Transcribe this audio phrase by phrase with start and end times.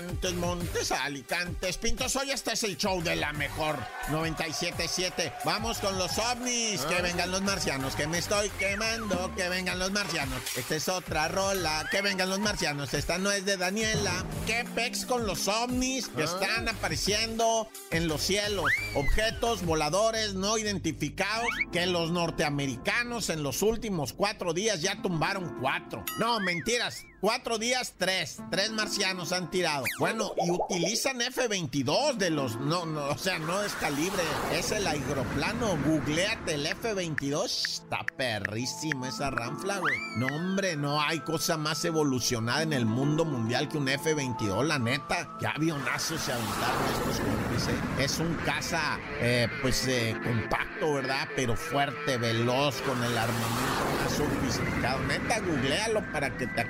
[0.00, 2.16] Montes, Montes, Alicantes, Pintos.
[2.16, 3.76] Hoy este es el show de la mejor
[4.10, 5.34] 977.
[5.44, 6.80] Vamos con los ovnis.
[6.82, 9.34] Que vengan los marcianos, que me estoy quemando.
[9.36, 10.40] Que vengan los marcianos.
[10.56, 11.86] Esta es otra rola.
[11.90, 12.94] Que vengan los marcianos.
[12.94, 14.24] Esta no es de Daniela.
[14.46, 18.72] ¿Qué pex con los ovnis que están apareciendo en los cielos?
[18.94, 26.02] Objetos voladores no identificados que los norteamericanos en los últimos cuatro días ya tumbaron cuatro.
[26.18, 27.04] No, mentiras.
[27.22, 28.40] Cuatro días, tres.
[28.50, 29.84] Tres marcianos han tirado.
[30.00, 32.58] Bueno, y utilizan F-22 de los...
[32.58, 34.24] No, no, o sea, no es calibre.
[34.52, 35.78] Es el aeroplano.
[35.86, 37.44] Googleate el F-22.
[37.44, 39.94] Está perrísimo esa ranfla, güey.
[40.16, 44.80] No, hombre, no hay cosa más evolucionada en el mundo mundial que un F-22, la
[44.80, 45.36] neta.
[45.38, 48.02] Qué avionazos se aventaron estos compis, ¿eh?
[48.04, 51.28] Es un caza, eh, pues, eh, compacto, ¿verdad?
[51.36, 54.98] Pero fuerte, veloz, con el armamento más sofisticado.
[55.04, 56.60] Neta, googlealo para que te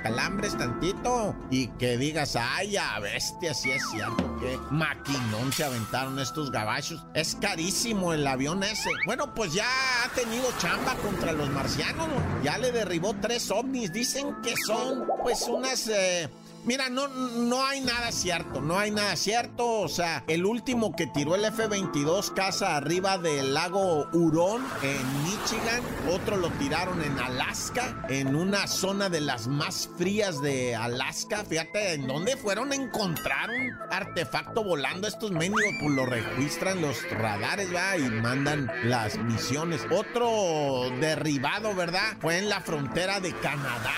[0.51, 6.51] tantito y que digas, ay, ya bestia, si es cierto, que maquinón se aventaron estos
[6.51, 7.05] gabachos.
[7.13, 8.89] Es carísimo el avión ese.
[9.05, 9.67] Bueno, pues ya
[10.03, 12.43] ha tenido chamba contra los marcianos, ¿no?
[12.43, 13.91] ya le derribó tres ovnis.
[13.91, 15.87] Dicen que son, pues, unas...
[15.87, 16.29] Eh,
[16.65, 19.81] Mira, no, no hay nada cierto, no hay nada cierto.
[19.81, 25.81] O sea, el último que tiró el F-22 casa arriba del lago Hurón en Michigan,
[26.09, 31.43] otro lo tiraron en Alaska, en una zona de las más frías de Alaska.
[31.43, 35.07] Fíjate, ¿en dónde fueron a encontrar un artefacto volando?
[35.07, 39.81] Estos mendigos pues lo registran los radares, va, y mandan las misiones.
[39.91, 42.15] Otro derribado, ¿verdad?
[42.21, 43.93] Fue en la frontera de Canadá,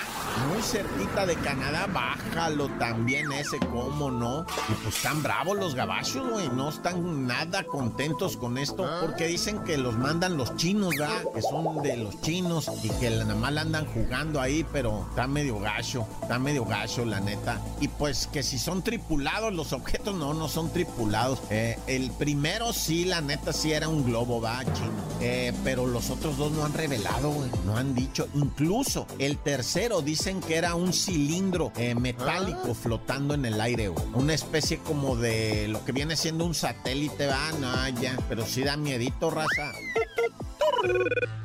[0.50, 4.45] muy cerquita de Canadá, baja también ese, cómo no.
[4.69, 6.49] Y pues están bravos los gabachos, güey.
[6.49, 8.89] No están nada contentos con esto.
[9.01, 11.23] Porque dicen que los mandan los chinos, ¿verdad?
[11.33, 15.59] Que son de los chinos y que nada más andan jugando ahí, pero está medio
[15.59, 16.07] gacho.
[16.21, 17.61] Está medio gacho, la neta.
[17.79, 21.39] Y pues que si son tripulados los objetos, no, no son tripulados.
[21.49, 24.91] Eh, el primero sí, la neta, sí era un globo, va, chino.
[25.21, 27.49] Eh, pero los otros dos no han revelado, güey.
[27.65, 28.27] No han dicho.
[28.33, 34.33] Incluso el tercero dicen que era un cilindro eh, metálico flotando en el aire, Una
[34.33, 38.78] especie como de lo que viene siendo un satélite, va, no, ya, pero sí da
[38.78, 39.72] miedito, raza.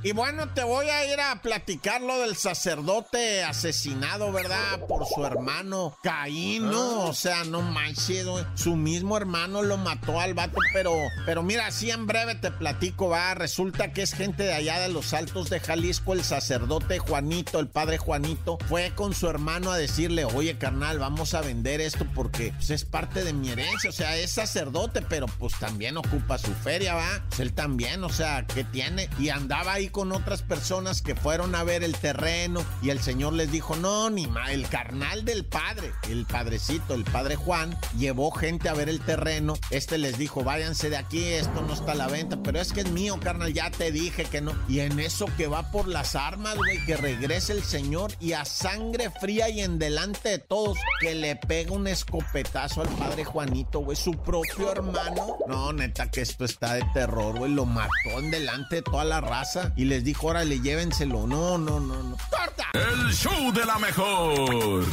[0.03, 4.86] Y bueno, te voy a ir a platicar lo del sacerdote asesinado, ¿verdad?
[4.88, 7.04] Por su hermano Caín, ¿no?
[7.04, 10.92] O sea, no manches, su mismo hermano lo mató al vato, pero,
[11.26, 13.34] pero mira, así en breve te platico, va.
[13.34, 17.69] Resulta que es gente de allá de los altos de Jalisco, el sacerdote Juanito, el
[17.69, 22.54] padre Juanito, fue con su hermano a decirle, oye, carnal, vamos a vender esto porque
[22.56, 26.54] pues, es parte de mi herencia, o sea, es sacerdote, pero pues también ocupa su
[26.54, 27.22] feria, va.
[27.28, 29.09] Pues él también, o sea, ¿qué tiene?
[29.19, 33.32] Y andaba ahí con otras personas que fueron a ver el terreno y el señor
[33.34, 38.31] les dijo, no, ni más, el carnal del padre, el padrecito, el padre Juan, llevó
[38.31, 41.97] gente a ver el terreno, este les dijo, váyanse de aquí, esto no está a
[41.97, 44.54] la venta, pero es que es mío, carnal, ya te dije que no.
[44.69, 48.44] Y en eso que va por las armas, güey, que regrese el señor y a
[48.44, 53.81] sangre fría y en delante de todos, que le pega un escopetazo al padre Juanito,
[53.81, 55.37] güey, su propio hermano.
[55.47, 59.22] No, neta, que esto está de terror, güey, lo mató en delante de toda la
[59.22, 61.27] raza y les dijo, órale, llévenselo.
[61.27, 62.19] No, no, no, no.
[62.31, 62.66] ¡Corta!
[62.75, 64.33] El show de la mejor.
[64.33, 64.84] El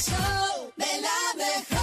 [0.00, 1.82] show de la mejor.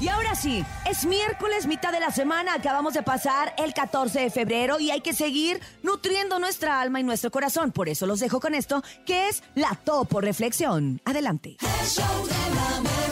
[0.00, 4.30] Y ahora sí, es miércoles, mitad de la semana, acabamos de pasar el 14 de
[4.30, 7.72] febrero y hay que seguir nutriendo nuestra alma y nuestro corazón.
[7.72, 11.00] Por eso los dejo con esto, que es la Topo Reflexión.
[11.04, 11.56] Adelante.
[11.60, 13.02] El show de la mejor.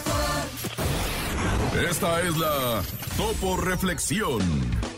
[1.90, 2.82] Esta es la
[3.16, 4.91] Topo Reflexión.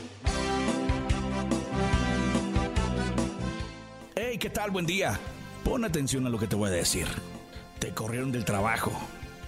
[4.38, 4.70] ¿Qué tal?
[4.72, 5.18] Buen día.
[5.62, 7.06] Pon atención a lo que te voy a decir.
[7.78, 8.90] Te corrieron del trabajo.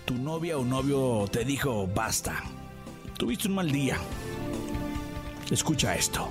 [0.04, 2.44] Tu novia o novio te dijo basta.
[3.18, 3.97] Tuviste un mal día.
[5.50, 6.30] Escucha esto.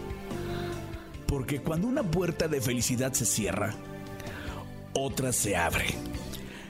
[1.27, 3.73] Porque cuando una puerta de felicidad se cierra,
[4.93, 5.87] otra se abre.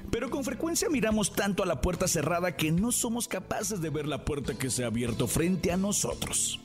[0.10, 4.08] Pero con frecuencia miramos tanto a la puerta cerrada que no somos capaces de ver
[4.08, 6.65] la puerta que se ha abierto frente a nosotros.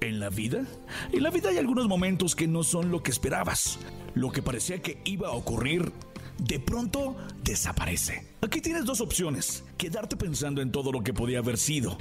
[0.00, 0.64] En la vida,
[1.12, 3.78] en la vida hay algunos momentos que no son lo que esperabas.
[4.14, 5.92] Lo que parecía que iba a ocurrir,
[6.38, 8.26] de pronto desaparece.
[8.40, 9.62] Aquí tienes dos opciones.
[9.76, 11.98] Quedarte pensando en todo lo que podía haber sido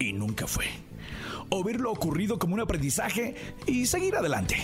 [0.00, 0.66] y nunca fue.
[1.48, 4.56] O ver lo ocurrido como un aprendizaje y seguir adelante.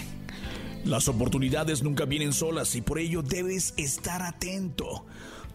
[0.84, 5.06] Las oportunidades nunca vienen solas y por ello debes estar atento.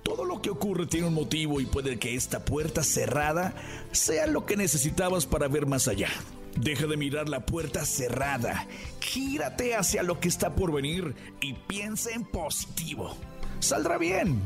[0.01, 3.53] Todo lo que ocurre tiene un motivo y puede que esta puerta cerrada
[3.91, 6.07] sea lo que necesitabas para ver más allá.
[6.59, 8.65] Deja de mirar la puerta cerrada,
[8.99, 13.15] gírate hacia lo que está por venir y piensa en positivo.
[13.59, 14.41] Saldrá bien,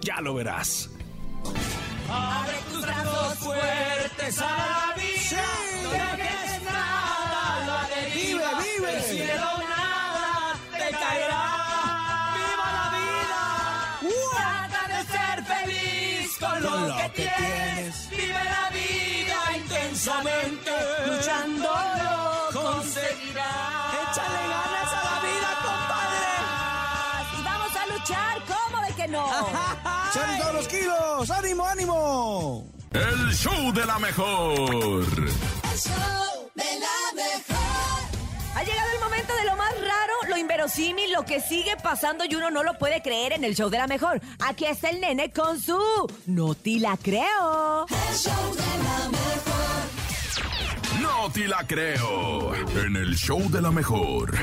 [0.00, 0.90] ya lo verás.
[2.08, 5.42] Abre tus brazos fuertes a la vida.
[5.82, 8.50] No dejes nada, la deriva.
[8.58, 8.92] Vive, vive.
[8.92, 11.44] Del cielo nada te caerá.
[12.36, 13.42] ¡Viva la vida!
[14.36, 17.32] Trata de ser feliz con, lo, que, tienes.
[17.34, 18.03] Vive la vida
[20.04, 20.70] intensamente.
[21.06, 23.94] Luchando lo conseguirás.
[24.10, 25.50] Échale ganas a la vida,
[27.38, 29.26] Y vamos a luchar, ¿cómo de que no?
[30.12, 31.30] ¡Salen todos los kilos!
[31.30, 32.70] ¡Ánimo, ánimo!
[32.92, 34.60] El show de la mejor.
[34.60, 37.54] El show de la mejor.
[38.56, 42.34] Ha llegado el momento de lo más raro, lo inverosímil, lo que sigue pasando y
[42.34, 44.20] uno no lo puede creer en el show de la mejor.
[44.38, 45.80] Aquí está el nene con su
[46.26, 47.86] No te la creo.
[47.88, 49.73] El show de la mejor.
[51.24, 52.54] No te la creo.
[52.84, 54.34] En el show de la mejor.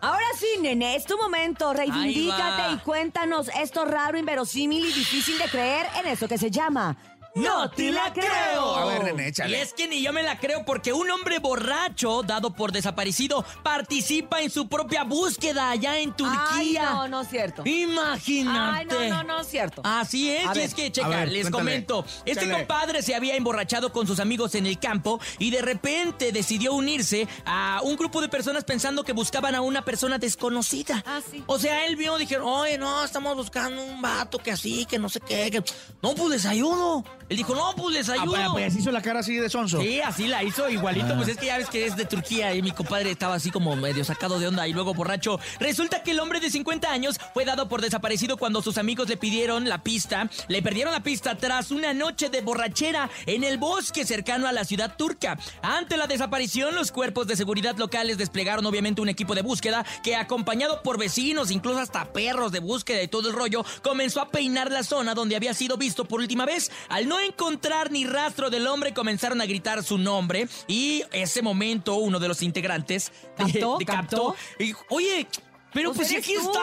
[0.00, 1.72] Ahora sí, nene, es tu momento.
[1.72, 6.96] Reivindícate y cuéntanos esto raro, inverosímil y difícil de creer en eso que se llama
[7.34, 8.76] ¡No te la creo!
[8.76, 12.22] A ver, nene, Y es que ni yo me la creo porque un hombre borracho,
[12.22, 16.44] dado por desaparecido, participa en su propia búsqueda allá en Turquía.
[16.52, 17.62] Ay, no, no es cierto.
[17.66, 18.94] Imagínate.
[18.94, 19.82] Ay, no, no, no es cierto.
[19.84, 21.64] Así es, y es que, checa, ver, les cuéntale.
[21.64, 22.04] comento.
[22.24, 26.72] Este compadre se había emborrachado con sus amigos en el campo y de repente decidió
[26.72, 31.02] unirse a un grupo de personas pensando que buscaban a una persona desconocida.
[31.04, 31.42] Ah, sí.
[31.48, 35.08] O sea, él vio, dijeron, oye, no, estamos buscando un vato que así, que no
[35.08, 35.50] sé qué.
[35.50, 35.64] que-
[36.00, 37.02] No, pues les ayudo.
[37.28, 38.34] Él dijo, no, pues les Ah, ayudo.
[38.34, 39.80] pues, pues hizo la cara así de sonso.
[39.80, 41.14] Sí, así la hizo igualito.
[41.16, 43.74] Pues es que ya ves que es de Turquía y mi compadre estaba así como
[43.76, 45.38] medio sacado de onda y luego borracho.
[45.58, 49.16] Resulta que el hombre de 50 años fue dado por desaparecido cuando sus amigos le
[49.16, 54.04] pidieron la pista, le perdieron la pista tras una noche de borrachera en el bosque
[54.04, 55.38] cercano a la ciudad turca.
[55.62, 60.16] Ante la desaparición, los cuerpos de seguridad locales desplegaron obviamente un equipo de búsqueda que
[60.16, 64.70] acompañado por vecinos, incluso hasta perros de búsqueda y todo el rollo, comenzó a peinar
[64.70, 66.70] la zona donde había sido visto por última vez.
[66.88, 71.94] Al no encontrar ni rastro del hombre, comenzaron a gritar su nombre y ese momento
[71.96, 73.78] uno de los integrantes de- ¿Captó?
[73.78, 74.36] de ¿Captó?
[74.58, 75.26] y oye,
[75.72, 76.50] pero Pues pues, aquí tú.
[76.50, 76.60] está.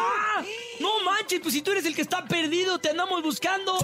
[0.81, 3.73] No manches, pues si tú eres el que está perdido, te andamos buscando.
[3.73, 3.79] No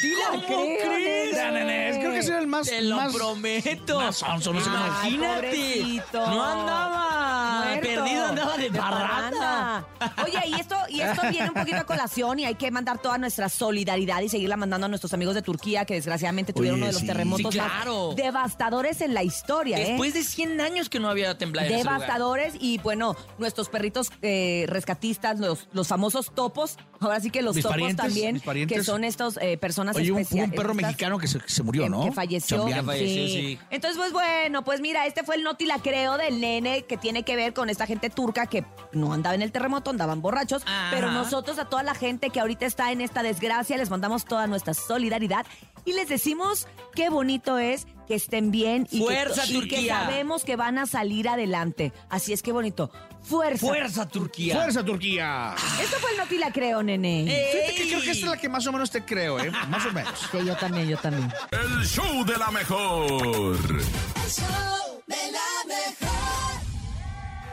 [0.00, 0.08] te
[0.38, 1.34] la ¿Cómo creo, crees?
[1.36, 2.66] Ya, creo que era el más.
[2.68, 4.00] Te lo más- prometo.
[4.00, 5.40] más no Ay, Imagínate.
[5.48, 6.26] pobrecito.
[6.26, 7.80] No andaba Muerto.
[7.88, 9.86] perdido, andaba de, parranda.
[9.98, 10.22] parranda.
[10.24, 13.18] Oye, y esto, y esto viene un poquito a colación y hay que mandar toda
[13.18, 16.86] nuestra solidaridad y seguirla mandando a nuestros amigos de Turquía que desgraciadamente tuvieron Oye, uno
[16.88, 17.06] de los sí.
[17.06, 18.12] terremotos Sí, más claro.
[18.16, 19.88] devastadores en la historia, ¿eh?
[19.90, 22.00] Después de 100 años que no había temblado en ese lugar.
[22.00, 27.54] devastadores y bueno, nuestros perritos eh, rescatistas, los, los famosos topos, ahora sí que los
[27.54, 28.78] Mis topos parientes, también, mis parientes.
[28.78, 31.82] que son estas eh, personas Oye, un, un perro mexicano que se, que se murió,
[31.82, 32.04] que, ¿no?
[32.04, 32.56] que falleció.
[32.56, 32.92] Chambeando.
[32.92, 33.58] Que falleció, sí.
[33.68, 37.22] Entonces, pues bueno, pues mira, este fue el noti la creo del nene que tiene
[37.24, 40.62] que ver con esta gente turca que no andaba en el terremoto, andaban borrachos.
[40.64, 40.88] Ajá.
[40.90, 44.46] Pero nosotros, a toda la gente que ahorita está en esta desgracia, les mandamos toda
[44.46, 45.44] nuestra solidaridad
[45.84, 50.00] y les decimos qué bonito es que estén bien y, que, Fuerza, y que Turquía.
[50.00, 51.92] sabemos que van a salir adelante.
[52.08, 52.90] Así es que bonito.
[53.22, 53.64] Fuerza.
[53.64, 54.56] Fuerza, Turquía.
[54.56, 55.54] ¡Fuerza, Turquía!
[55.80, 57.26] Esto fue el noti la creo, nene.
[57.52, 59.52] Fíjate que creo que esta es la que más o menos te creo, ¿eh?
[59.68, 60.12] Más o menos.
[60.32, 61.32] Sí, yo también, yo también.
[61.52, 63.12] El show de la mejor.
[63.12, 66.10] El show de la mejor.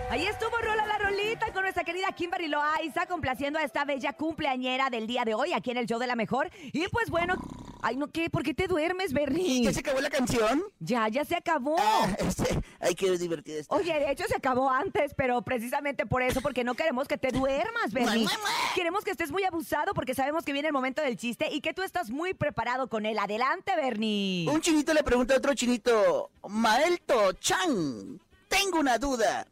[0.10, 4.90] Ahí estuvo Rola la Rolita con nuestra querida Kimberly Loaiza, complaciendo a esta bella cumpleañera
[4.90, 6.50] del día de hoy aquí en el show de la mejor.
[6.74, 7.36] Y pues bueno,
[7.82, 8.30] ay no, ¿qué?
[8.30, 9.64] ¿Por qué te duermes, Bernie?
[9.64, 10.64] ¿Ya se acabó la canción?
[10.80, 11.76] Ya, ya se acabó.
[11.80, 13.76] Ah, este, ay, qué divertido está.
[13.76, 17.30] Oye, de hecho se acabó antes, pero precisamente por eso, porque no queremos que te
[17.32, 18.28] duermas, Bernie.
[18.76, 21.74] Queremos que estés muy abusado porque sabemos que viene el momento del chiste y que
[21.74, 23.20] tú estás muy preparado con él.
[23.20, 24.48] Adelante, Bernie.
[24.50, 29.48] Un chinito le pregunta a otro chinito, Maelto Chan, tengo una duda.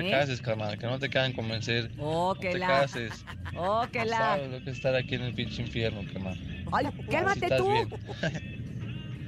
[0.02, 0.06] ¿No?
[0.06, 0.18] No te ¿Eh?
[0.20, 1.90] cases, carnal, que no te quieran convencer.
[1.98, 2.66] Oh, no que te la.
[2.66, 3.24] cases.
[3.56, 4.16] Oh, que No la.
[4.18, 6.38] sabes lo que es estar aquí en el pinche infierno, carnal.
[6.72, 7.68] Ay, cálmate tú.
[7.70, 7.88] bien.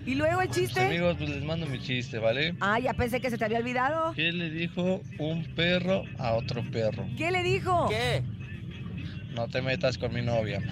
[0.07, 0.81] ¿Y luego el Pues, chiste?
[0.81, 2.55] amigos, pues les mando mi chiste, ¿vale?
[2.61, 4.13] Ah, ya pensé que se te había olvidado.
[4.15, 7.07] ¿Qué le dijo un perro a otro perro?
[7.17, 7.89] ¿Qué le dijo?
[7.89, 8.23] ¿Qué?
[9.35, 10.61] No te metas con mi novia.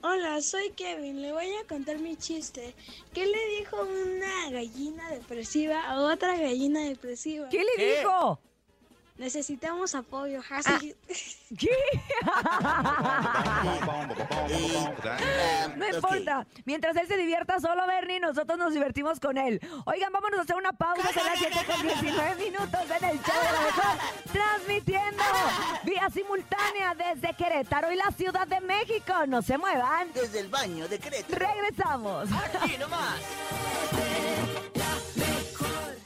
[0.08, 1.20] Hola, soy Kevin.
[1.20, 2.76] Le voy a contar mi chiste.
[3.12, 7.48] ¿Qué le dijo una gallina depresiva a otra gallina depresiva?
[7.48, 7.98] ¿Qué le ¿Qué?
[7.98, 8.38] dijo?
[9.18, 10.40] Necesitamos apoyo.
[10.40, 10.44] Ah.
[10.60, 10.94] Hashtag-
[11.58, 11.70] ¿Qué?
[15.76, 16.46] No importa.
[16.64, 19.60] Mientras él se divierta solo, Bernie, nosotros nos divertimos con él.
[19.86, 21.08] Oigan, vámonos a hacer una pausa.
[21.12, 23.96] Son las 7 con 19 minutos en el show de la mejor.
[24.32, 25.22] Transmitiendo
[25.84, 29.12] vía simultánea desde Querétaro y la Ciudad de México.
[29.28, 30.12] No se muevan.
[30.12, 31.38] Desde el baño de Querétaro.
[31.46, 32.28] Regresamos.
[32.32, 33.16] Aquí nomás.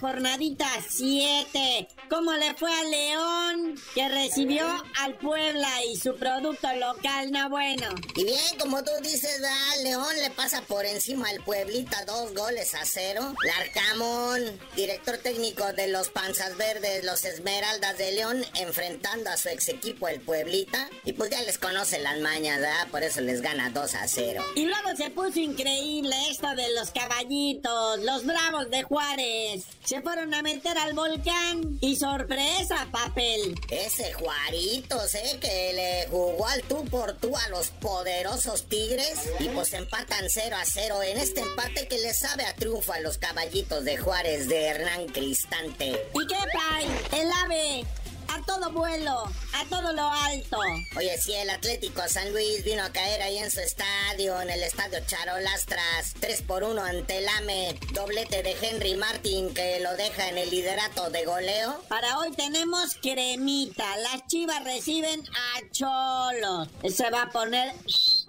[0.00, 1.88] jornadita 7.
[2.08, 3.80] ¿Cómo le fue a León?
[3.94, 4.66] Que recibió
[5.00, 7.88] al Puebla y su producto local, no bueno.
[8.14, 9.82] Y bien, como tú dices, ¿verdad?
[9.82, 13.34] León le pasa por encima al Pueblita dos goles a cero.
[13.42, 14.42] Larcamón,
[14.76, 20.08] director técnico de los Panzas Verdes, los Esmeraldas de León, enfrentando a su ex equipo,
[20.08, 20.88] el Pueblita.
[21.04, 22.88] Y pues ya les conoce las mañas, ¿verdad?
[22.90, 24.44] Por eso les gana 2 a 0.
[24.54, 29.64] Y luego se puso increíble esto de los caballitos, los bravos de Juárez.
[29.86, 33.54] Se fueron a meter al volcán y sorpresa, papel.
[33.70, 35.38] Ese Juaritos, ¿eh?
[35.40, 39.30] Que le jugó al tú por tú a los poderosos Tigres.
[39.38, 42.98] Y pues empatan 0 a 0 en este empate que le sabe a triunfo a
[42.98, 46.10] los caballitos de Juárez de Hernán Cristante.
[46.12, 47.22] ¿Y qué trae?
[47.22, 47.86] El ave.
[48.28, 50.58] A todo vuelo, a todo lo alto.
[50.96, 54.62] Oye, si el Atlético San Luis vino a caer ahí en su estadio, en el
[54.62, 60.28] estadio Charolastras, 3 por 1 ante el AME, doblete de Henry Martin que lo deja
[60.28, 61.80] en el liderato de goleo.
[61.88, 63.96] Para hoy tenemos cremita.
[63.98, 66.68] Las chivas reciben a Cholos.
[66.94, 67.72] Se va a poner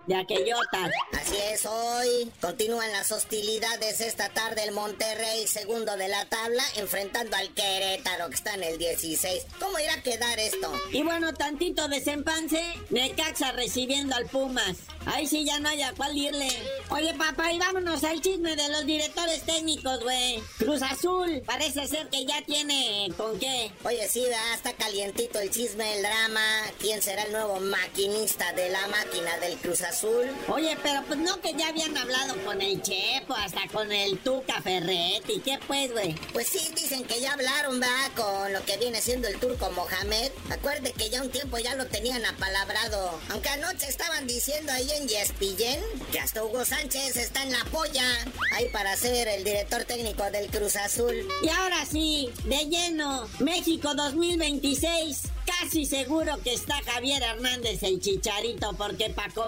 [0.07, 0.91] de aquellotas.
[1.13, 7.35] Así es, hoy continúan las hostilidades esta tarde el Monterrey, segundo de la tabla, enfrentando
[7.35, 9.45] al Querétaro que está en el 16.
[9.59, 10.71] ¿Cómo irá a quedar esto?
[10.91, 14.77] Y bueno, tantito desempance, Necaxa recibiendo al Pumas.
[15.05, 16.49] Ahí sí ya no hay a cuál irle.
[16.89, 20.41] Oye, papá, y vámonos al chisme de los directores técnicos, güey.
[20.57, 23.71] Cruz Azul, parece ser que ya tiene con qué.
[23.83, 24.53] Oye, sí, ¿verdad?
[24.55, 26.41] está calientito el chisme, el drama.
[26.79, 29.96] ¿Quién será el nuevo maquinista de la máquina del Cruz Azul?
[29.97, 30.27] Azul.
[30.49, 34.61] Oye, pero pues no que ya habían hablado con el Chepo, hasta con el Tuca
[34.61, 35.39] Ferretti.
[35.43, 36.13] ¿Qué pues, güey?
[36.33, 40.31] Pues sí, dicen que ya hablaron, va, con lo que viene siendo el turco Mohamed.
[40.51, 43.19] Acuerde que ya un tiempo ya lo tenían apalabrado.
[43.29, 48.05] Aunque anoche estaban diciendo ahí en Yespillén que hasta Hugo Sánchez está en la polla.
[48.53, 51.27] Ahí para ser el director técnico del Cruz Azul.
[51.41, 55.23] Y ahora sí, de lleno, México 2026.
[55.47, 59.47] Casi seguro que está Javier Hernández el chicharito, porque Paco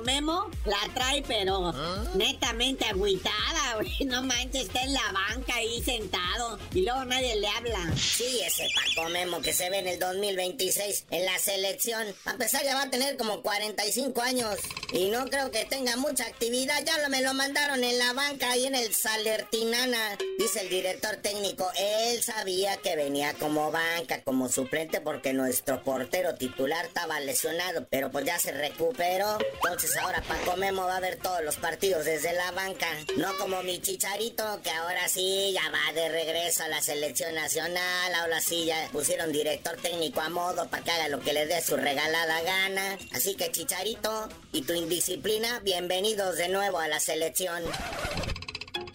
[0.66, 1.74] La trae, pero
[2.16, 4.06] netamente agüitada, güey.
[4.06, 7.92] No manches, está en la banca ahí sentado y luego nadie le habla.
[7.96, 12.08] Sí, ese Paco Memo que se ve en el 2026 en la selección.
[12.26, 14.56] A pesar ya va a tener como 45 años
[14.92, 16.84] y no creo que tenga mucha actividad.
[16.86, 20.18] Ya lo, me lo mandaron en la banca ahí en el Salertinana.
[20.38, 26.36] Dice el director técnico, él sabía que venía como banca, como suplente porque nuestro portero
[26.36, 29.38] titular estaba lesionado, pero pues ya se recuperó.
[29.56, 32.88] Entonces ahora Paco Memo va a ver todos los partidos desde la banca.
[33.18, 38.16] No como mi chicharito, que ahora sí ya va de regreso a la selección nacional.
[38.16, 41.62] Ahora sí ya pusieron director técnico a modo para que haga lo que le dé
[41.62, 42.98] su regalada gana.
[43.14, 47.64] Así que chicharito y tu indisciplina, bienvenidos de nuevo a la selección.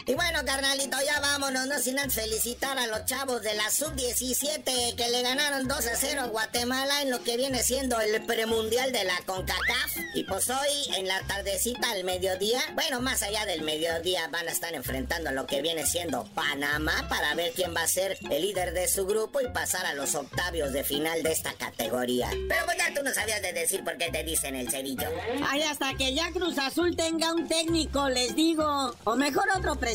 [0.07, 5.09] Y bueno, carnalito, ya vámonos, no sin felicitar a los chavos de la Sub-17 que
[5.09, 9.03] le ganaron 2 a 0 a Guatemala en lo que viene siendo el premundial de
[9.03, 9.97] la CONCACAF.
[10.13, 14.51] Y pues hoy, en la tardecita al mediodía, bueno, más allá del mediodía, van a
[14.51, 18.73] estar enfrentando lo que viene siendo Panamá para ver quién va a ser el líder
[18.73, 22.29] de su grupo y pasar a los octavios de final de esta categoría.
[22.47, 25.09] Pero pues ya tú no sabías de decir por qué te dicen el cerillo.
[25.47, 28.93] Ay, hasta que ya Cruz Azul tenga un técnico, les digo.
[29.03, 29.94] O mejor otro presidente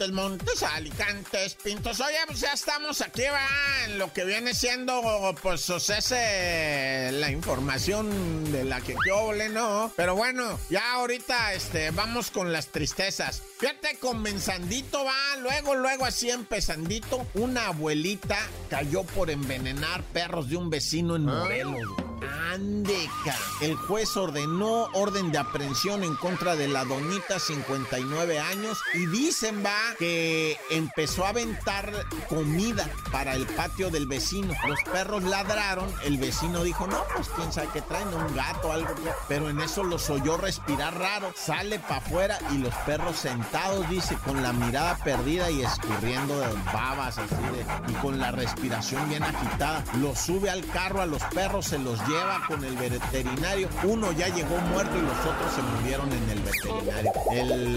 [0.00, 2.00] Montes, Montes, Alicantes, Pintos.
[2.00, 5.02] Oye, pues ya estamos aquí, va, en lo que viene siendo,
[5.42, 9.92] pues, o sea, ese, la información de la que yo le ¿no?
[9.96, 13.42] Pero bueno, ya ahorita, este, vamos con las tristezas.
[13.58, 18.38] Fíjate, comenzandito, va, luego, luego, así empezandito, una abuelita
[18.70, 22.09] cayó por envenenar perros de un vecino en Morelos.
[22.52, 23.36] Andeca.
[23.60, 29.64] El juez ordenó orden de aprehensión en contra de la doñita, 59 años, y dicen,
[29.64, 31.92] va, que empezó a aventar
[32.28, 34.54] comida para el patio del vecino.
[34.66, 38.94] Los perros ladraron, el vecino dijo, no, pues quién sabe qué traen, un gato algo,
[39.28, 44.16] pero en eso los oyó respirar raro, sale para afuera y los perros sentados, dice,
[44.24, 49.22] con la mirada perdida y escurriendo de babas así de, y con la respiración bien
[49.22, 49.84] agitada.
[50.00, 53.68] Los sube al carro a los perros, se los lleva con el veterinario.
[53.84, 57.12] Uno ya llegó muerto y los otros se murieron en el veterinario.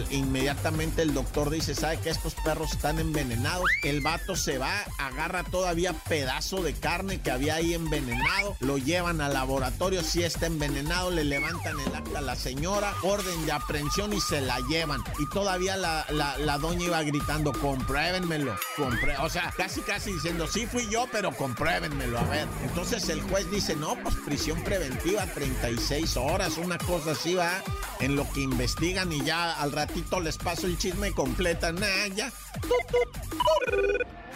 [0.09, 3.65] Inmediatamente el doctor dice, ¿sabe que estos perros están envenenados?
[3.83, 9.21] El vato se va, agarra todavía pedazo de carne que había ahí envenenado, lo llevan
[9.21, 14.13] al laboratorio, si está envenenado, le levantan el acta a la señora, orden de aprehensión
[14.13, 15.01] y se la llevan.
[15.19, 20.87] Y todavía la doña iba gritando, compruébenmelo, compré, o sea, casi casi diciendo, sí fui
[20.89, 22.47] yo, pero compruébenmelo, a ver.
[22.63, 27.61] Entonces el juez dice, no, pues prisión preventiva, 36 horas, una cosa así va,
[27.99, 32.31] en lo que investigan y ya al ratito les paso el chisme completa, nah, ya.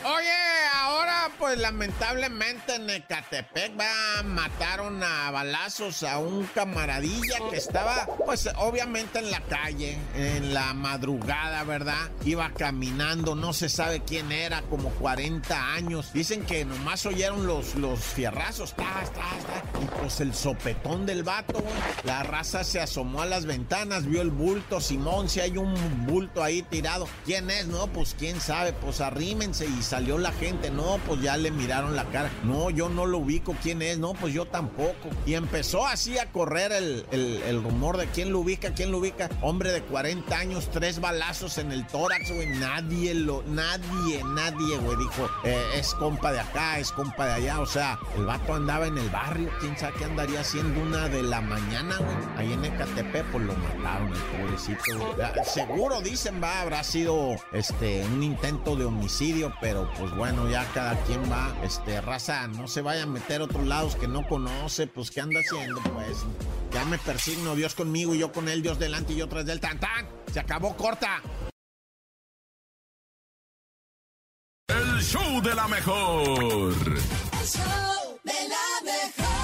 [0.03, 8.07] Oye, ahora pues lamentablemente en Ecatepec va, mataron a balazos a un camaradilla que estaba
[8.25, 12.09] pues obviamente en la calle, en la madrugada, ¿verdad?
[12.23, 16.13] Iba caminando, no se sabe quién era, como 40 años.
[16.13, 21.23] Dicen que nomás oyeron los, los fierrazos, ta, ta, ta, y pues el sopetón del
[21.23, 21.63] vato.
[22.03, 26.43] La raza se asomó a las ventanas, vio el bulto, Simón, si hay un bulto
[26.43, 27.07] ahí tirado.
[27.25, 27.67] ¿Quién es?
[27.67, 31.95] No, pues quién sabe, pues arrímense y salió la gente, no, pues ya le miraron
[31.95, 33.97] la cara, no, yo no lo ubico, ¿quién es?
[33.97, 35.09] No, pues yo tampoco.
[35.25, 39.29] Y empezó así a correr el, el, rumor de quién lo ubica, quién lo ubica.
[39.41, 44.97] Hombre de 40 años, tres balazos en el tórax, güey, nadie lo, nadie, nadie, güey,
[44.97, 48.87] dijo, eh, es compa de acá, es compa de allá, o sea, el vato andaba
[48.87, 52.65] en el barrio, quién sabe qué andaría haciendo una de la mañana, güey, ahí en
[52.65, 55.17] Ecatepec, pues lo mataron, el pobrecito.
[55.17, 60.65] Ya, Seguro dicen, va, habrá sido, este, un intento de homicidio, pero pues bueno, ya
[60.73, 64.27] cada quien va, este, raza, no se vaya a meter a otros lados que no
[64.27, 66.25] conoce, pues qué anda haciendo, pues.
[66.71, 69.59] Ya me persigno, Dios conmigo y yo con él, Dios delante y yo tras del
[69.59, 70.07] tan tan.
[70.31, 71.21] Se acabó corta.
[74.67, 76.27] El show de la mejor.
[76.29, 79.37] El show de la mejor.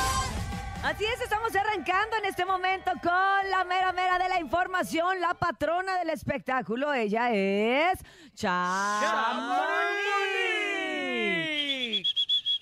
[0.83, 5.33] Así es, estamos arrancando en este momento con la mera mera de la información, la
[5.33, 6.93] patrona del espectáculo.
[6.93, 7.99] Ella es
[8.35, 9.53] Chamonix.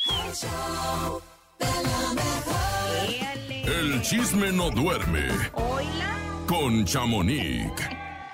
[0.08, 1.22] El show
[1.60, 3.70] de la mejor.
[3.70, 6.18] El chisme no duerme Hola.
[6.48, 7.72] con Chamonix.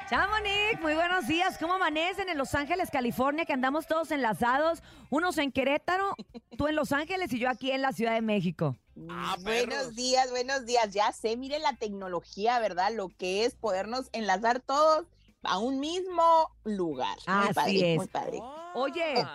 [0.10, 1.58] Chamonix, muy buenos días.
[1.60, 3.46] ¿Cómo amanecen en Los Ángeles, California?
[3.46, 4.82] Que andamos todos enlazados.
[5.10, 6.16] Unos en Querétaro,
[6.58, 8.76] tú en Los Ángeles y yo aquí en la Ciudad de México.
[9.10, 10.92] Ah, buenos días, buenos días.
[10.94, 12.92] Ya sé, mire la tecnología, ¿verdad?
[12.96, 15.06] Lo que es podernos enlazar todos
[15.44, 17.18] a un mismo lugar.
[17.28, 17.98] Muy Así padre, es.
[17.98, 18.40] muy padre.
[18.76, 19.26] Oye,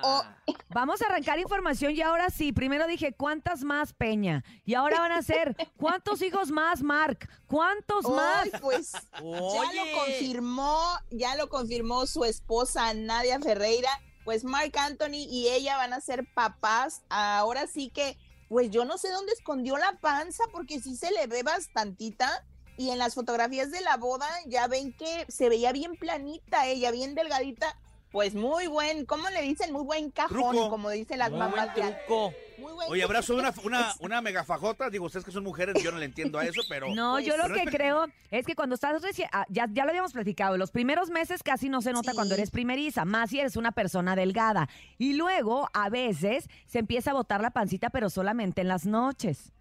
[0.68, 2.52] vamos a arrancar información y ahora sí.
[2.52, 4.44] Primero dije, ¿cuántas más, Peña?
[4.64, 7.28] Y ahora van a ser, ¿cuántos hijos más, Mark?
[7.46, 8.44] ¿Cuántos más?
[8.44, 13.90] Ay, pues ya lo confirmó, ya lo confirmó su esposa Nadia Ferreira.
[14.24, 17.02] Pues Mark Anthony y ella van a ser papás.
[17.08, 18.16] Ahora sí que,
[18.48, 22.46] pues yo no sé dónde escondió la panza porque sí se le ve bastantita.
[22.76, 26.90] Y en las fotografías de la boda ya ven que se veía bien planita ella,
[26.90, 27.76] bien delgadita.
[28.10, 29.72] Pues muy buen, ¿cómo le dicen?
[29.72, 30.68] Muy buen cajón, Truco.
[30.68, 31.74] como dicen las Muy mamás.
[31.74, 32.34] buen de- truco.
[32.58, 33.40] Muy buen Oye, ¿habrá truco.
[33.40, 34.90] una, una, una megafajota?
[34.90, 36.94] Digo, ustedes que son mujeres, yo no le entiendo a eso, pero...
[36.94, 39.90] No, yo lo que es- creo es que cuando estás recién, ah, ya, ya lo
[39.90, 43.56] habíamos platicado, los primeros meses casi no se nota cuando eres primeriza, más si eres
[43.56, 44.68] una persona delgada.
[44.98, 49.52] Y luego, a veces, se empieza a botar la pancita, pero solamente en las noches.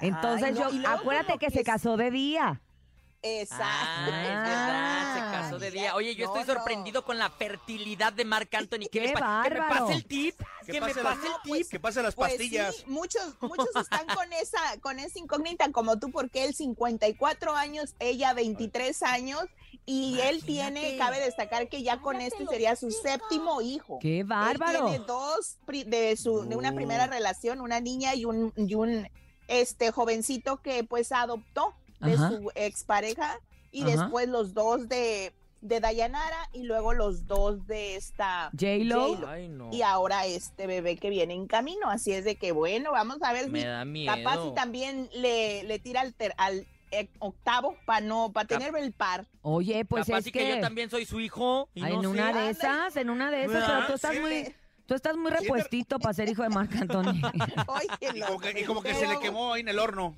[0.00, 2.60] Entonces, Ay, no, yo, acuérdate que que se es- casó de día.
[3.20, 3.64] Exacto.
[3.66, 5.94] Ah, es verdad, se casó de día.
[5.96, 6.54] Oye, yo No, estoy no.
[6.60, 8.86] sorprendido con la fertilidad de Marc Anthony.
[8.92, 9.86] ¿Qué, ¡Qué pa- que me bárbaro!
[9.86, 10.36] pase el tip.
[10.64, 11.30] Que Que me pase la- el tip.
[11.48, 12.76] pues, que pase las Pues pastillas.
[12.76, 17.96] sí, muchos, muchos están con esa, con esa incógnita como tú, porque él 54 años,
[17.98, 19.46] ella 23 años,
[19.84, 23.98] y él tiene, cabe destacar que ya con este sería su séptimo hijo.
[24.00, 24.78] ¡Qué bárbaro!
[24.86, 29.08] Él tiene dos de su, de una primera relación, una niña y un, y un
[29.48, 32.28] este jovencito que pues adoptó de Ajá.
[32.30, 33.38] su expareja,
[33.72, 33.90] y Ajá.
[34.02, 39.08] después los dos de de Dayanara y luego los dos de esta J-Lo.
[39.08, 39.28] J-Lo.
[39.28, 39.70] Ay, no.
[39.72, 41.90] Y ahora este bebé que viene en camino.
[41.90, 44.14] Así es de que, bueno, vamos a ver Me si da miedo.
[44.14, 48.72] capaz si también le, le tira al, ter- al eh, octavo para no, para tener
[48.76, 49.26] el par.
[49.42, 50.38] Oye, pues Capaz es y que...
[50.38, 50.48] que...
[50.54, 51.68] yo también soy su hijo.
[51.74, 52.08] y Ay, no en sé.
[52.08, 54.20] una de esas, en una de esas, pero tú estás Sí.
[54.20, 54.54] muy...
[54.88, 57.12] Tú estás muy repuestito para ser hijo de Marc Anthony.
[57.68, 60.16] Oye, Y como que, y como que se le quemó ahí en el horno.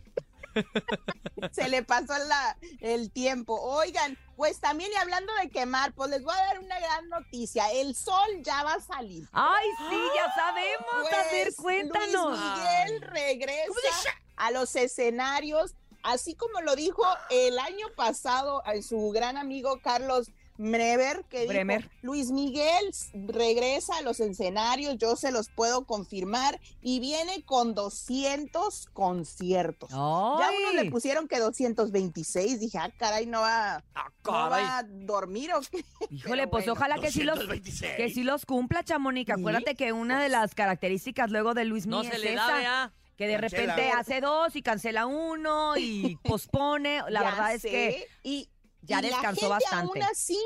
[1.50, 3.60] Se le pasó la, el tiempo.
[3.60, 7.68] Oigan, pues también y hablando de quemar, pues les voy a dar una gran noticia.
[7.72, 9.28] El sol ya va a salir.
[9.32, 10.86] Ay, sí, ya sabemos.
[11.12, 12.38] a ver, Pues, cuéntanos.
[12.38, 19.10] Luis Miguel regresa a los escenarios, así como lo dijo el año pasado a su
[19.10, 20.30] gran amigo Carlos
[20.60, 21.90] Bremer, que dijo, Bremer.
[22.02, 28.86] Luis Miguel regresa a los escenarios, yo se los puedo confirmar, y viene con 200
[28.92, 29.90] conciertos.
[29.90, 30.90] Ya uno le Ay.
[30.90, 34.64] pusieron que 226, dije, ah, caray, no va, no caray.
[34.64, 35.78] va a dormir o qué.
[36.10, 36.72] Híjole, Pero pues bueno.
[36.74, 37.96] ojalá que sí los 226.
[37.96, 39.30] que sí los cumpla, Chamonix.
[39.30, 42.44] Acuérdate que una de las características luego de Luis No Miguel se es le da,
[42.46, 42.92] esa, ¿vea?
[43.16, 43.74] que de Cancela.
[43.74, 47.00] repente hace dos y cancela uno y pospone.
[47.08, 48.48] La Ya verdad es que y,
[48.82, 50.00] ya y la descansó gente bastante.
[50.00, 50.38] Aún así,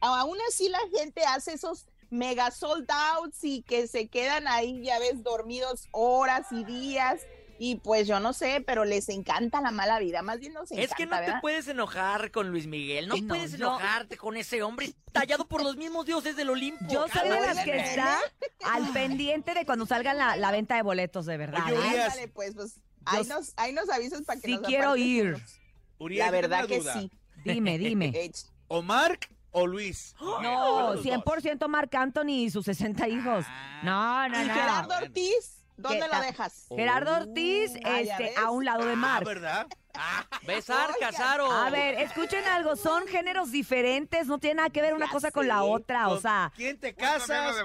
[0.00, 4.98] aún así la gente hace esos mega sold outs y que se quedan ahí, ya
[4.98, 7.22] ves, dormidos horas y días.
[7.58, 10.20] Y pues yo no sé, pero les encanta la mala vida.
[10.22, 11.40] Más bien nos encanta, Es que no te ¿verdad?
[11.40, 13.06] puedes enojar con Luis Miguel.
[13.06, 16.84] No, No, puedes enojarte con ese hombre tallado por los mismos dioses del Olimpo.
[16.90, 18.18] yo soy de las que está
[18.64, 21.60] al pendiente de cuando salga la, la venta de boletos, de verdad.
[21.66, 21.78] Oye, ¿eh?
[21.78, 22.04] Urias.
[22.12, 25.36] Ándale, pues, pues ahí nos, ahí nos avisas para que sí nos quiero ir.
[25.98, 26.94] Urias, La verdad que duda.
[26.94, 27.12] sí.
[27.44, 28.12] Dime, dime.
[28.68, 30.14] ¿O Mark o Luis?
[30.20, 31.04] No, Los dos.
[31.04, 33.44] 100% Marc Anthony y sus 60 hijos.
[33.82, 34.54] No, no, ¿Y no.
[34.54, 35.58] Gerardo Ortiz?
[35.76, 36.22] ¿Dónde ¿Qué lo tal?
[36.22, 36.66] dejas?
[36.68, 38.38] Gerardo Ortiz, Ah, ya este, ves.
[38.38, 39.26] a un lado de Ah, Marc.
[39.26, 39.66] ¿verdad?
[40.46, 41.10] Besar, Oigan.
[41.10, 41.50] Casaro.
[41.50, 45.30] A ver, escuchen algo, son géneros diferentes, no tiene nada que ver una Ya cosa
[45.30, 45.60] con la sé.
[45.68, 47.56] otra, o ¿Con sea, ¿Quién te casas?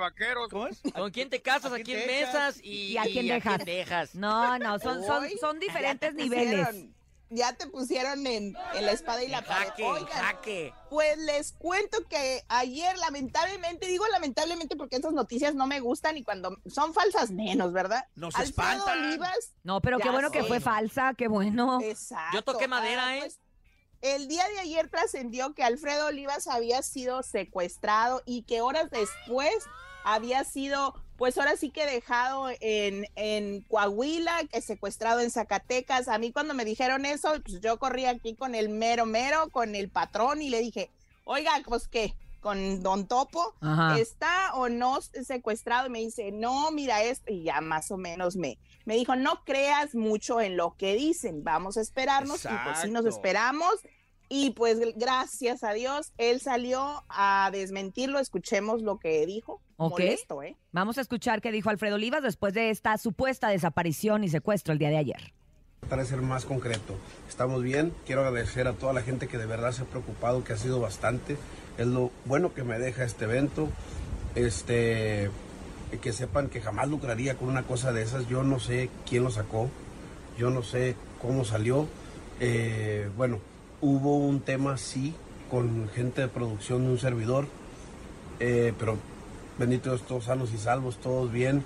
[0.50, 0.82] ¿Cómo es?
[0.94, 1.72] ¿Con quién te casas?
[1.72, 2.34] ¿A ¿A quién quién dejas?
[2.34, 2.60] besas?
[2.64, 3.66] Y, ¿Y a quién dejas?
[3.66, 4.16] dejas?
[4.16, 6.68] no, no, son, son, Hoy son ya diferentes te niveles.
[6.68, 6.97] pusieron-
[7.30, 9.68] Ya te pusieron en, en la espada y la pared.
[9.70, 10.74] Jaque, Oigan, jaque.
[10.90, 16.24] Pues les cuento que ayer, lamentablemente, digo lamentablemente porque esas noticias no me gustan y
[16.24, 18.06] cuando son falsas menos, ¿verdad?
[18.16, 19.08] Nos Alfredo espantan.
[19.08, 19.54] Olivas.
[19.64, 21.80] No, pero qué bueno que fue falsa, qué bueno.
[21.82, 22.38] Exacto.
[22.38, 23.20] Yo toqué madera, Ah, ¿eh?
[23.22, 23.40] pues,
[24.02, 29.54] el día de ayer trascendió que Alfredo Olivas había sido secuestrado y que horas después
[30.06, 36.08] había sido, pues ahora sí que dejado en, en Coahuila, que secuestrado en Zacatecas.
[36.08, 39.76] A mí cuando me dijeron eso, pues yo corrí aquí con el mero mero, con
[39.76, 40.92] el patrón y le dije,
[41.24, 43.98] oiga, pues qué, con Don Topo, Ajá.
[44.00, 45.88] ¿está o no secuestrado?
[45.88, 49.44] Y me dice, no, mira esto, y ya más o menos me, me dijo, no
[49.44, 53.74] creas mucho en lo que dicen, vamos a esperarnos, y pues sí nos esperamos,
[54.30, 59.92] y pues gracias a Dios, él salió a desmentirlo, escuchemos lo que dijo, Ok.
[60.00, 60.56] molesto, ¿eh?
[60.72, 64.80] Vamos a escuchar qué dijo Alfredo Olivas después de esta supuesta desaparición y secuestro el
[64.80, 65.34] día de ayer.
[65.82, 66.96] Tratar de ser más concreto.
[67.30, 67.94] Estamos bien.
[68.06, 70.80] Quiero agradecer a toda la gente que de verdad se ha preocupado, que ha sido
[70.80, 71.38] bastante.
[71.78, 73.70] Es lo bueno que me deja este evento.
[74.36, 75.30] Este,
[76.02, 78.28] que sepan que jamás lucraría con una cosa de esas.
[78.28, 79.70] Yo no sé quién lo sacó.
[80.38, 81.88] Yo no sé cómo salió.
[82.40, 83.40] Eh, bueno,
[83.82, 85.14] hubo un tema sí
[85.50, 87.48] con gente de producción de un servidor.
[88.40, 88.98] Eh, pero
[89.58, 91.64] bendito Dios, todos sanos y salvos, todos bien.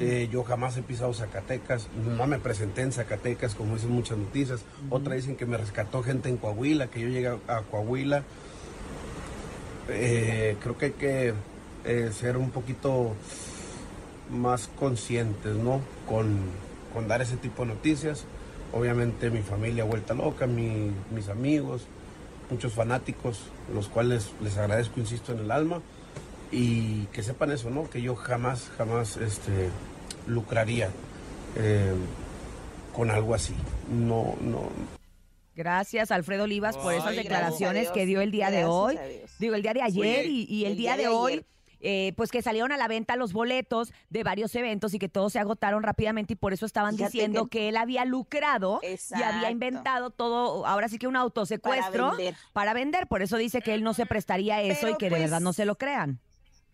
[0.00, 4.62] Eh, yo jamás he pisado Zacatecas, no me presenté en Zacatecas, como dicen muchas noticias.
[4.90, 8.24] Otra dicen que me rescató gente en Coahuila, que yo llegué a, a Coahuila.
[9.88, 11.34] Eh, creo que hay que
[11.84, 13.14] eh, ser un poquito
[14.30, 15.80] más conscientes, ¿no?
[16.08, 16.38] Con,
[16.92, 18.24] con dar ese tipo de noticias.
[18.72, 21.82] Obviamente mi familia vuelta loca, mi- mis amigos,
[22.50, 23.40] muchos fanáticos,
[23.72, 25.80] los cuales les agradezco, insisto, en el alma.
[26.50, 27.88] Y que sepan eso, ¿no?
[27.88, 29.68] Que yo jamás, jamás este,
[30.26, 30.90] lucraría
[31.56, 31.92] eh,
[32.94, 33.54] con algo así.
[33.90, 34.68] No, no.
[35.54, 38.98] Gracias, Alfredo Olivas, por esas Ay, declaraciones que dio el día de hoy.
[39.38, 41.32] Digo, el día de ayer Oye, y, y el, el día, día de, de hoy.
[41.32, 41.44] ayer.
[41.82, 45.32] Eh, pues que salieron a la venta los boletos de varios eventos y que todos
[45.32, 47.68] se agotaron rápidamente y por eso estaban Fíjate diciendo que- que...
[47.68, 52.34] él había lucrado y había inventado todo, ahora sí que un autosecuestro Para vender.
[52.52, 53.06] para vender.
[53.08, 55.22] Por eso dice que él no se prestaría a eso Pero, y que de pues,
[55.22, 56.20] verdad no se lo crean.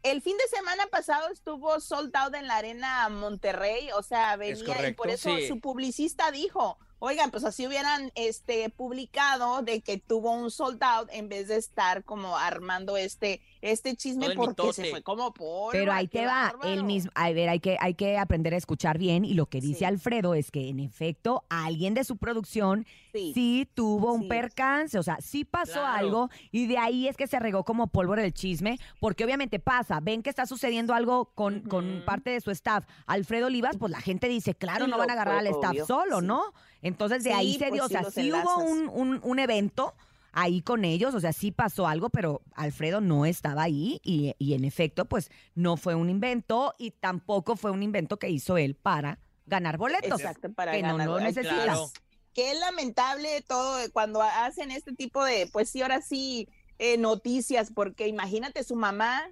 [0.02, 4.62] El fin de semana pasado estuvo sold out en la arena Monterrey, o sea, venía
[4.62, 5.48] y correcto, por eso sí.
[5.48, 11.08] su publicista dijo, oigan, pues así hubieran este publicado de que tuvo un sold out
[11.12, 15.72] en vez de estar como armando este este chisme Todo porque se fue como por
[15.72, 18.98] Pero ahí te va, el mismo, a ver, hay que, hay que aprender a escuchar
[18.98, 23.68] bien y lo que dice Alfredo es que en efecto alguien de su producción sí,
[23.74, 25.86] tuvo un percance, o sea, sí pasó Claro.
[25.86, 30.00] algo y de ahí es que se regó como pólvora el chisme, porque obviamente pasa,
[30.00, 34.00] ven que está sucediendo algo con, con parte de su staff, Alfredo Olivas, pues la
[34.00, 36.26] gente dice, claro, Sí, no van a agarrar fue, al staff obvio, solo, sí.
[36.26, 36.42] ¿no?
[36.82, 39.38] Entonces de Sí, ahí se pues dio, o sí sea, sí hubo un, un, un
[39.38, 39.94] evento
[40.32, 44.54] ahí con ellos, o sea, sí pasó algo, pero Alfredo no estaba ahí y, y
[44.54, 48.74] en efecto, pues no fue un invento y tampoco fue un invento que hizo él
[48.76, 50.20] para ganar boletos.
[50.20, 51.06] Exacto, para que ganar.
[51.06, 51.64] no lo Ay, necesita.
[51.64, 51.90] claro.
[52.34, 56.96] Que es lamentable todo eh, cuando hacen este tipo de, pues sí, ahora sí, eh,
[56.98, 59.22] noticias, porque imagínate su mamá,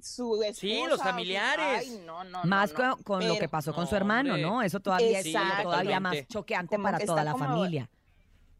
[0.00, 0.60] su esposa.
[0.60, 1.80] Sí, los familiares.
[1.80, 2.94] ay, no, no, Más no, no.
[2.96, 4.42] con, con lo que pasó con su No, hermano, hombre.
[4.42, 4.62] ¿no?
[4.62, 7.90] Eso todavía es todavía más choqueante Como para toda la como- familia.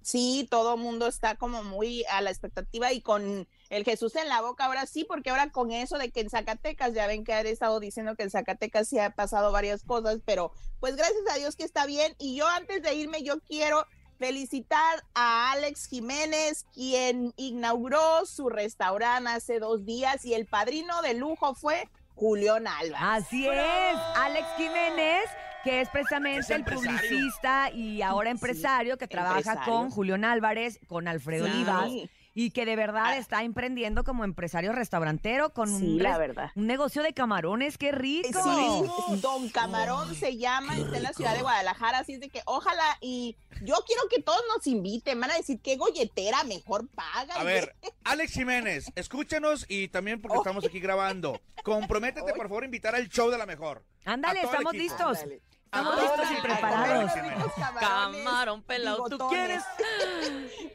[0.05, 4.29] Sí, todo el mundo está como muy a la expectativa y con el Jesús en
[4.29, 7.33] la boca ahora sí, porque ahora con eso de que en Zacatecas, ya ven que
[7.33, 11.37] han estado diciendo que en Zacatecas sí ha pasado varias cosas, pero pues gracias a
[11.39, 12.17] Dios que está bien.
[12.19, 13.87] Y yo antes de irme, yo quiero
[14.27, 21.15] felicitar a Alex Jiménez, quien inauguró su restaurante hace dos días y el padrino de
[21.15, 23.15] lujo fue Julián Alba.
[23.15, 25.25] Así es, Alex Jiménez,
[25.65, 29.65] que es precisamente Es el publicista y ahora empresario que trabaja empresario.
[29.73, 31.51] con Julián Álvarez, con Alfredo Sí.
[31.53, 31.91] Olivas.
[32.35, 36.51] Y que de verdad está emprendiendo como empresario restaurantero con Sí, un, la res- verdad.
[36.55, 38.41] un negocio de camarones, qué rico.
[38.43, 42.41] Sí, Don Camarón se llama, está en la ciudad de Guadalajara, así es de que
[42.47, 47.35] ojalá y yo quiero que todos nos inviten, van a decir qué golletera mejor paga.
[47.35, 51.39] A ver, Alex Jiménez, escúchanos y también porque estamos aquí grabando.
[51.63, 53.85] Comprométete, por favor, a invitar al show de la mejor.
[54.07, 55.19] Ándale, estamos listos.
[55.19, 55.43] Ándale.
[55.75, 57.13] Estamos listos y preparados.
[57.81, 59.63] Camarón pelado, ¿tú quieres?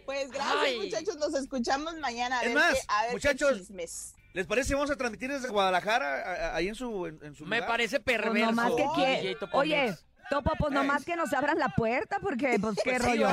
[0.06, 0.80] Pues gracias Ay.
[0.80, 2.40] muchachos, nos escuchamos mañana.
[2.40, 4.16] A Es ver más, qué- a ver qué muchachos, chismes.
[4.34, 7.46] ¿les parece vamos a transmitir desde Guadalajara, a- a- ahí en su, en, en su
[7.46, 7.70] Me lugar?
[7.70, 8.46] parece Pues perverso.
[8.48, 9.96] nomás que quie- DJ Topo Oye.
[10.30, 13.30] Topo, pues nomás que nos abran la puerta, porque pues qué Pues sí, rollo.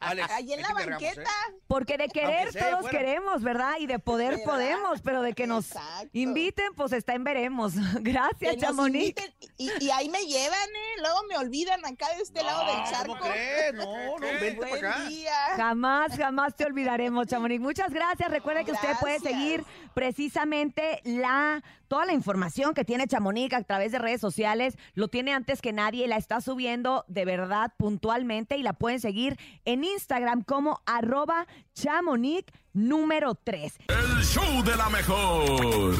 [0.00, 1.22] Ahí en la banqueta.
[1.22, 1.54] ¿eh?
[1.66, 2.98] Porque de querer sea todos fuera.
[2.98, 3.74] queremos, ¿verdad?
[3.80, 4.44] Y de poder ¿Verdad?
[4.44, 6.08] podemos, pero de que nos Exacto.
[6.12, 7.72] inviten, pues está en veremos.
[8.00, 9.14] Gracias, Chamonix.
[9.56, 11.00] y, y ahí me llevan, ¿eh?
[11.00, 13.16] Luego me olvidan acá de este lado del charco.
[13.18, 13.74] ¿Cómo crees?
[13.74, 13.84] No,
[14.18, 15.04] no, vente para acá.
[15.08, 15.34] día.
[15.56, 17.60] Jamás, jamás te olvidaremos, Chamonix.
[17.60, 18.30] Muchas gracias.
[18.30, 23.92] Recuerde que usted puede seguir precisamente la toda la información que tiene Chamonix a través
[23.92, 24.78] de redes sociales.
[24.94, 29.38] Lo tiene antes que nadie, la está subiendo de verdad puntualmente y la pueden seguir
[29.66, 33.74] en Instagram como arroba chamonix número 3.
[33.88, 35.94] El show de la mejor.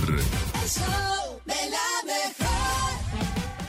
[0.63, 2.62] El show de la mejor.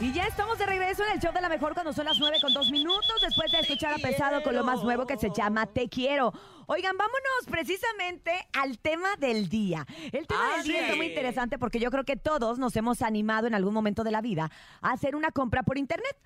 [0.04, 2.38] Y ya estamos de regreso en el show de la mejor cuando son las 9
[2.42, 5.66] con 2 minutos después de escuchar a Pesado con lo más nuevo que se llama
[5.66, 6.34] Te Quiero.
[6.66, 9.86] Oigan, vámonos precisamente al tema del día.
[10.12, 10.84] El tema Ah, del día sí.
[10.84, 14.12] está muy interesante porque yo creo que todos nos hemos animado en algún momento de
[14.12, 16.18] la vida a hacer una compra por internet.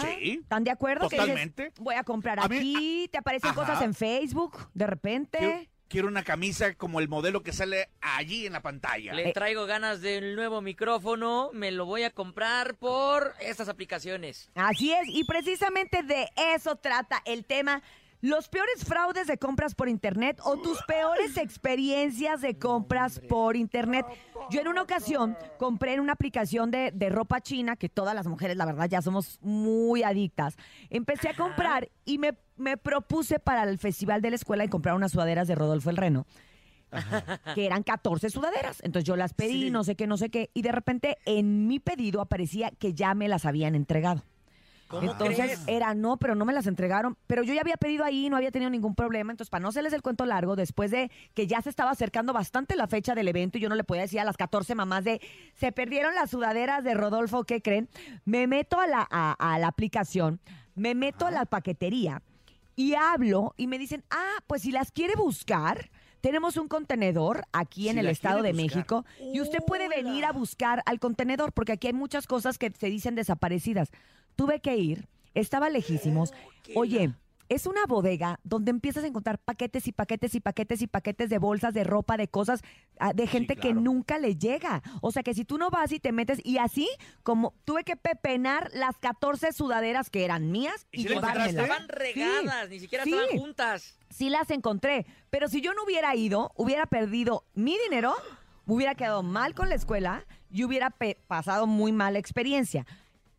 [0.00, 0.38] Sí.
[0.42, 1.08] ¿Están de acuerdo?
[1.08, 1.72] Que dices, Totalmente.
[1.80, 3.60] voy a comprar A mí- aquí, te aparecen Ajá.
[3.60, 5.38] cosas en Facebook, de repente.
[5.38, 9.14] Quiero, quiero una camisa como el modelo que sale allí en la pantalla.
[9.14, 14.50] Le traigo ganas del nuevo micrófono, me lo voy a comprar por estas aplicaciones.
[14.54, 17.82] Así es, y precisamente de eso trata el tema.
[18.24, 24.06] Los peores fraudes de compras por internet o tus peores experiencias de compras por internet.
[24.48, 28.26] Yo en una ocasión compré en una aplicación de, de ropa china, que todas las
[28.26, 30.56] mujeres, la verdad, ya somos muy adictas.
[30.88, 34.94] Empecé a comprar y me, me propuse para el festival de la escuela y comprar
[34.94, 36.24] unas sudaderas de Rodolfo el Reno
[37.54, 38.80] que eran 14 sudaderas.
[38.84, 41.78] Entonces yo las pedí, no sé qué, no sé qué, y de repente en mi
[41.78, 44.24] pedido aparecía que ya me las habían entregado.
[45.00, 45.64] ¿Cómo Entonces crees?
[45.66, 47.16] era no, pero no me las entregaron.
[47.26, 49.32] Pero yo ya había pedido ahí, no había tenido ningún problema.
[49.32, 52.76] Entonces, para no hacerles el cuento largo, después de que ya se estaba acercando bastante
[52.76, 55.20] la fecha del evento y yo no le podía decir a las 14 mamás de
[55.54, 57.88] se perdieron las sudaderas de Rodolfo, ¿qué creen?
[58.24, 60.40] Me meto a la, a, a la aplicación,
[60.74, 62.22] me meto a la paquetería
[62.76, 65.90] y hablo y me dicen, ah, pues si las quiere buscar.
[66.20, 68.64] Tenemos un contenedor aquí en el Estado de buscar.
[68.64, 72.72] México y usted puede venir a buscar al contenedor porque aquí hay muchas cosas que
[72.72, 73.90] se dicen desaparecidas.
[74.36, 76.32] Tuve que ir, estaba lejísimos.
[76.74, 77.14] Oye,
[77.48, 81.38] es una bodega donde empiezas a encontrar paquetes y paquetes y paquetes y paquetes de
[81.38, 82.62] bolsas, de ropa, de cosas,
[82.98, 84.82] ah, de gente que nunca le llega.
[85.02, 86.88] O sea que si tú no vas y te metes, y así
[87.22, 91.48] como tuve que pepenar las 14 sudaderas que eran mías y, si las llevármelas.
[91.50, 91.72] encontraste?
[91.72, 93.98] Estaban regadas, ni siquiera estaban juntas.
[94.10, 98.14] Sí las encontré, pero si yo no hubiera ido, hubiera perdido mi dinero,
[98.66, 100.94] hubiera quedado mal con la escuela y hubiera
[101.26, 102.86] pasado muy mala experiencia.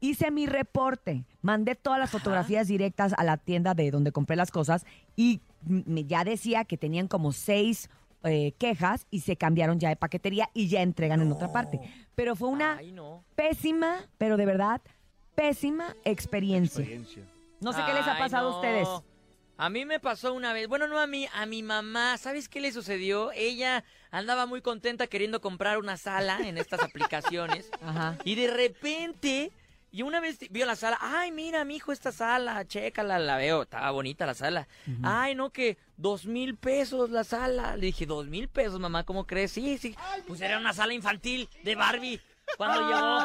[0.05, 4.51] Hice mi reporte, mandé todas las fotografías directas a la tienda de donde compré las
[4.51, 7.89] cosas y ya decía que tenían como seis
[8.23, 11.79] eh, quejas y se cambiaron ya de paquetería y ya entregan en otra parte.
[12.13, 13.23] Pero fue una Ay, no.
[13.35, 14.79] pésima, pero de verdad,
[15.33, 16.85] pésima experiencia.
[17.59, 18.87] No sé qué les ha pasado a ustedes.
[19.57, 22.19] A mí me pasó una vez, bueno, no a mí, a mi mamá.
[22.19, 23.31] ¿Sabes qué le sucedió?
[23.31, 27.71] Ella andaba muy contenta queriendo comprar una sala en estas aplicaciones.
[27.81, 28.17] Ajá.
[28.23, 29.51] Y de repente,
[29.95, 33.61] y una vez vio la sala, ay, mira, mi hijo, esta sala, chécala, la veo,
[33.61, 34.67] estaba bonita la sala.
[35.03, 37.77] Ay, no, que dos mil pesos la sala.
[37.77, 39.53] Le dije, dos mil pesos, mamá, ¿cómo crees?
[39.53, 39.95] Sí, sí.
[40.27, 42.19] Pues era una sala infantil de Barbie.
[42.57, 43.19] Cuando llegó,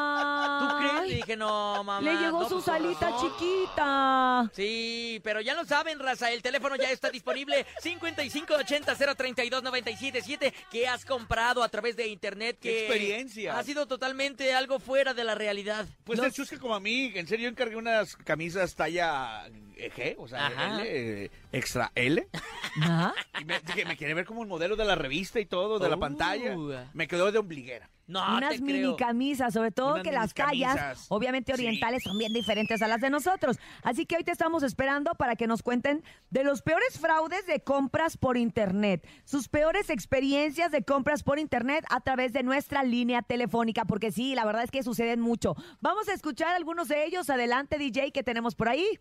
[0.59, 1.07] ¿tú crees?
[1.09, 2.01] Le dije, no, mamá.
[2.01, 3.31] Le llegó no, su pues, salita razón".
[3.37, 4.49] chiquita.
[4.53, 11.63] Sí, pero ya lo saben, raza, el teléfono ya está disponible 5580-032-977 que has comprado
[11.63, 13.57] a través de internet que ¡Qué experiencia!
[13.57, 15.85] ha sido totalmente algo fuera de la realidad.
[16.03, 17.11] Pues No te chusca como a mí.
[17.15, 19.49] En serio, yo encargué unas camisas talla
[19.89, 20.81] G, o sea, Ajá.
[20.81, 22.27] L, eh, extra L.
[23.41, 25.89] Y me, dije, me quiere ver como un modelo de la revista y todo, de
[25.89, 25.99] la Uh.
[25.99, 26.55] pantalla.
[26.93, 27.89] Me quedó de ombliguera.
[28.07, 31.05] No, unas mini camisas, sobre todo Unas que las tallas, minicamisas.
[31.09, 33.57] obviamente orientales, son bien diferentes a las de nosotros.
[33.83, 37.61] Así que hoy te estamos esperando para que nos cuenten de los peores fraudes de
[37.61, 43.21] compras por internet, sus peores experiencias de compras por internet a través de nuestra línea
[43.21, 45.55] telefónica, porque sí, la verdad es que suceden mucho.
[45.79, 47.29] Vamos a escuchar algunos de ellos.
[47.29, 48.99] Adelante, DJ, que tenemos por ahí.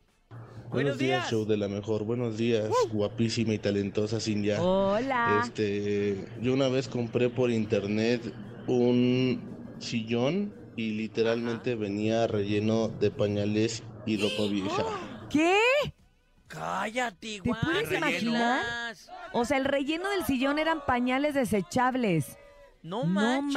[0.71, 2.05] Buenos días, show de la mejor.
[2.05, 4.63] Buenos días, guapísima y talentosa Cintia.
[4.63, 5.41] Hola.
[5.45, 8.33] Este, yo una vez compré por internet
[8.69, 9.41] un
[9.81, 14.85] sillón y literalmente venía relleno de pañales y ropa vieja.
[15.29, 15.59] ¿Qué?
[16.47, 17.61] Cállate, ¿Te guau.
[17.63, 18.63] puedes imaginar?
[19.33, 22.39] O sea, el relleno del sillón eran pañales desechables.
[22.83, 23.55] No No manches.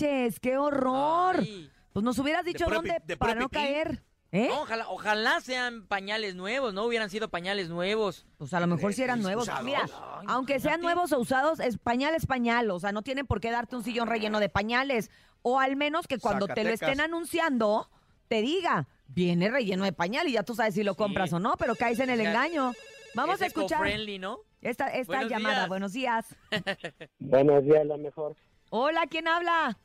[0.00, 1.36] manches, qué horror.
[1.40, 1.70] Ay.
[1.92, 3.62] Pues nos hubieras dicho dónde para no pipí.
[3.62, 4.02] caer.
[4.34, 4.48] ¿Eh?
[4.48, 8.24] No, ojalá, ojalá sean pañales nuevos, no hubieran sido pañales nuevos.
[8.38, 9.46] Pues a lo mejor si eran nuevos.
[9.62, 9.86] Mira,
[10.26, 12.70] aunque sean nuevos o usados, es pañal es pañal.
[12.70, 15.10] O sea, no tienen por qué darte un sillón relleno de pañales.
[15.42, 17.90] O al menos que cuando te lo estén anunciando,
[18.28, 21.56] te diga, viene relleno de pañal y ya tú sabes si lo compras o no,
[21.58, 22.72] pero caes en el O sea, engaño.
[23.14, 23.80] Vamos es a escuchar
[24.18, 24.38] ¿no?
[24.62, 25.54] esta, esta Buenos llamada.
[25.56, 25.68] días.
[25.68, 26.36] Buenos días.
[27.18, 28.34] Buenos días, la mejor.
[28.70, 29.76] Hola, ¿quién habla?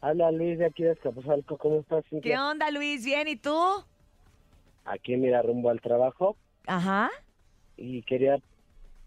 [0.00, 1.58] Habla Luis de aquí de Escapuzalco.
[1.58, 3.04] ¿Cómo estás, ¿Qué onda, Luis?
[3.04, 3.28] ¿Bien?
[3.28, 3.54] ¿Y tú?
[4.84, 6.36] Aquí, mira, rumbo al trabajo.
[6.66, 7.10] Ajá.
[7.76, 8.38] Y quería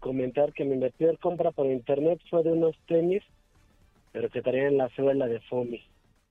[0.00, 3.22] comentar que mi peor compra por internet fue de unos tenis,
[4.12, 5.80] pero que traían la suela de Fomi.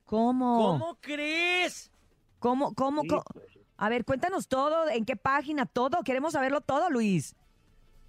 [0.05, 0.57] ¿Cómo?
[0.57, 1.91] ¿Cómo crees?
[2.39, 3.23] ¿Cómo, cómo, Sí, cómo?
[3.33, 3.47] pues.
[3.77, 6.03] A ver, cuéntanos todo, en qué página, todo.
[6.03, 7.35] Queremos saberlo todo, Luis.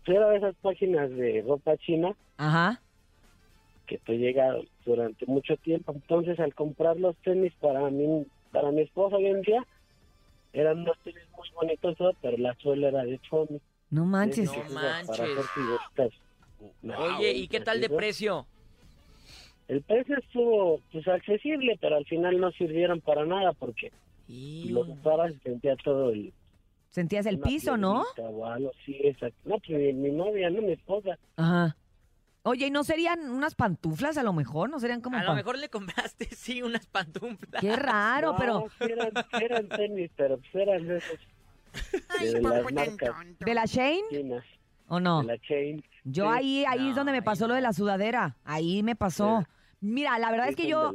[0.06, 2.80] Era de esas páginas de ropa china Ajá.
[3.86, 5.92] Que te llega durante mucho tiempo.
[5.92, 9.66] Entonces, al comprar los tenis, para mí para mi esposa hoy en día.
[10.52, 13.60] Eran unos tenis muy bonitos, todo, pero la suela era de foamy.
[13.90, 14.48] No manches.
[14.48, 15.28] Sí, No sí, sí, Para hacer
[15.96, 16.20] manches.
[17.18, 18.46] Oye, ¿y qué tal de precio?
[19.66, 23.90] El precio estuvo pues accesible, pero al final no sirvieron para nada porque
[24.28, 26.32] los usaba y sentía todo el...
[26.90, 28.04] Sentías el piso, ¿no?
[28.18, 29.36] O algo así, exacto.
[29.44, 31.18] No, pues mi, mi novia, no mi esposa.
[31.36, 31.76] Ajá.
[32.46, 34.68] Oye, ¿y no serían unas pantuflas a lo mejor?
[34.68, 37.60] ¿No serían como A lo mejor le compraste, sí, unas pantuflas.
[37.60, 38.66] Qué raro, No, pero...
[38.78, 41.18] sí eran, sí eran tenis, pero pues eran de esos...
[42.20, 44.44] De las marcas ¿De la Shane chinas.
[44.88, 45.22] o no?
[45.22, 45.82] De la Chain.
[46.04, 46.30] Yo Sí.
[46.38, 48.36] ahí, ahí es donde me pasó lo de la sudadera.
[48.44, 49.44] Ahí me pasó.
[49.84, 50.92] Mira, la verdad es que yo,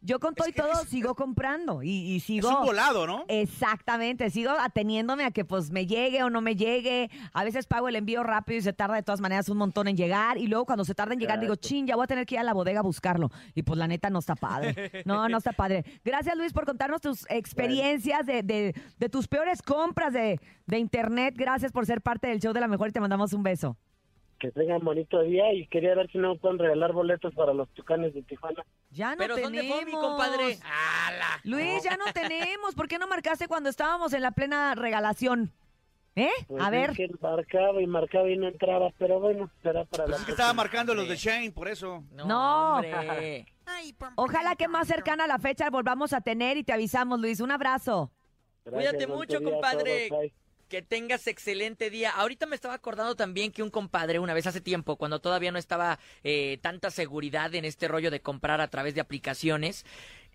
[0.00, 2.48] yo con todo y todo sigo comprando y, y sigo...
[2.60, 3.24] un volado, ¿no?
[3.28, 7.10] Exactamente, sigo ateniéndome a que pues me llegue o no me llegue.
[7.32, 9.96] A veces pago el envío rápido y se tarda de todas maneras un montón en
[9.96, 10.38] llegar.
[10.38, 12.40] Y luego cuando se tarda en llegar digo, chin, ya voy a tener que ir
[12.40, 13.30] a la bodega a buscarlo.
[13.54, 15.02] Y pues la neta no está padre.
[15.04, 15.84] No, no está padre.
[16.04, 21.34] Gracias Luis por contarnos tus experiencias de, de- de tus peores compras de, de internet.
[21.36, 23.76] Gracias por ser parte del show de la mejor y te mandamos un beso.
[24.42, 28.12] Que tengan bonito día y quería ver si no pueden regalar boletos para los tucanes
[28.12, 28.64] de Tijuana.
[28.90, 29.78] Ya no Pero son de tenemos.
[29.78, 30.58] Fomi, compadre.
[31.44, 32.74] Luis, ya no tenemos.
[32.74, 35.52] ¿Por qué no marcaste cuando estábamos en la plena regalación?
[36.16, 36.28] ¿Eh?
[36.48, 36.92] Pues a es ver.
[36.92, 40.52] que marcaba y marcaba y no entraba, pero bueno, será para la Es que estaba
[40.54, 42.02] marcando los de Shane, por eso.
[42.10, 42.78] No.
[42.78, 43.46] hombre.
[44.16, 47.38] Ojalá que más cercana a la fecha volvamos a tener y te avisamos, Luis.
[47.38, 48.10] Un abrazo.
[48.64, 50.08] Cuídate mucho, compadre.
[50.72, 52.12] Que tengas excelente día.
[52.12, 55.58] Ahorita me estaba acordando también que un compadre, una vez hace tiempo, cuando todavía no
[55.58, 59.84] estaba eh, tanta seguridad en este rollo de comprar a través de aplicaciones,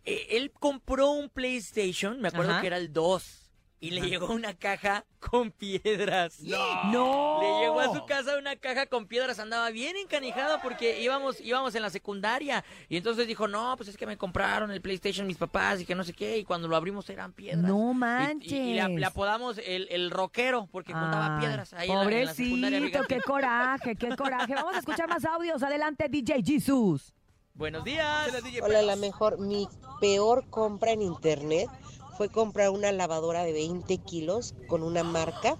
[0.06, 2.62] eh, él compró un PlayStation, me acuerdo Ajá.
[2.62, 3.47] que era el 2,
[3.80, 6.40] y le llegó una caja con piedras.
[6.42, 7.40] No.
[7.42, 11.76] Le llegó a su casa una caja con piedras, andaba bien encanijado porque íbamos, íbamos
[11.76, 12.64] en la secundaria.
[12.90, 15.94] Y entonces dijo, no, pues es que me compraron el PlayStation mis papás y que
[15.94, 16.40] no sé qué.
[16.40, 17.64] Y cuando lo abrimos eran piedras.
[17.64, 18.52] No manches.
[18.52, 22.04] Y, y le, le apodamos el, el rockero porque juntaba Ay, piedras ahí en la,
[22.04, 23.06] en la secundaria.
[23.08, 24.56] Qué coraje, qué coraje.
[24.56, 25.62] Vamos a escuchar más audios.
[25.62, 27.14] Adelante, DJ Jesus.
[27.54, 28.30] Buenos días.
[28.64, 29.40] Hola, la mejor.
[29.40, 29.68] Mi
[30.00, 31.68] peor compra en internet
[32.18, 35.56] fue comprar una lavadora de 20 kilos con una marca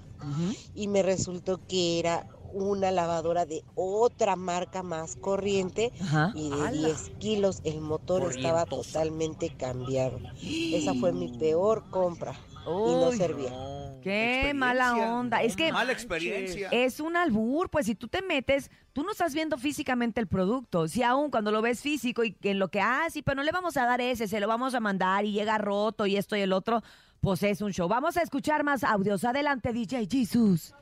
[0.74, 6.32] y me resultó que era una lavadora de otra marca más corriente Ajá.
[6.34, 6.88] y de ¡Hala!
[6.88, 10.20] 10 kilos el motor estaba totalmente cambiado.
[10.72, 12.36] Esa fue mi peor compra
[12.68, 13.50] y no servía.
[14.04, 15.42] Qué mala onda.
[15.44, 16.70] Es que Mala experiencia.
[16.72, 20.88] es un albur, pues si tú te metes, tú no estás viendo físicamente el producto.
[20.88, 23.44] Si aún cuando lo ves físico y que en lo que, ah, sí, pero no
[23.44, 26.38] le vamos a dar ese, se lo vamos a mandar y llega roto y esto
[26.38, 26.82] y el otro,
[27.20, 27.90] pues es un show.
[27.90, 29.26] Vamos a escuchar más audios.
[29.26, 30.74] Adelante, DJ Jesus.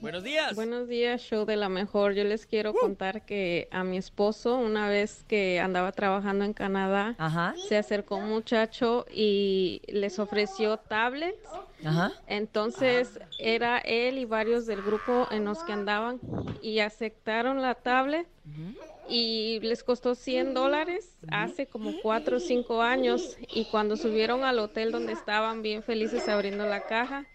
[0.00, 0.54] Buenos días.
[0.54, 2.14] Buenos días, show de la mejor.
[2.14, 7.16] Yo les quiero contar que a mi esposo, una vez que andaba trabajando en Canadá,
[7.68, 11.38] se acercó un muchacho y les ofreció tablets.
[11.84, 12.12] Ajá.
[12.26, 16.18] Entonces era él y varios del grupo en los que andaban
[16.62, 18.26] y aceptaron la tablet
[19.06, 24.60] y les costó 100 dólares hace como 4 o 5 años y cuando subieron al
[24.60, 27.26] hotel donde estaban bien felices abriendo la caja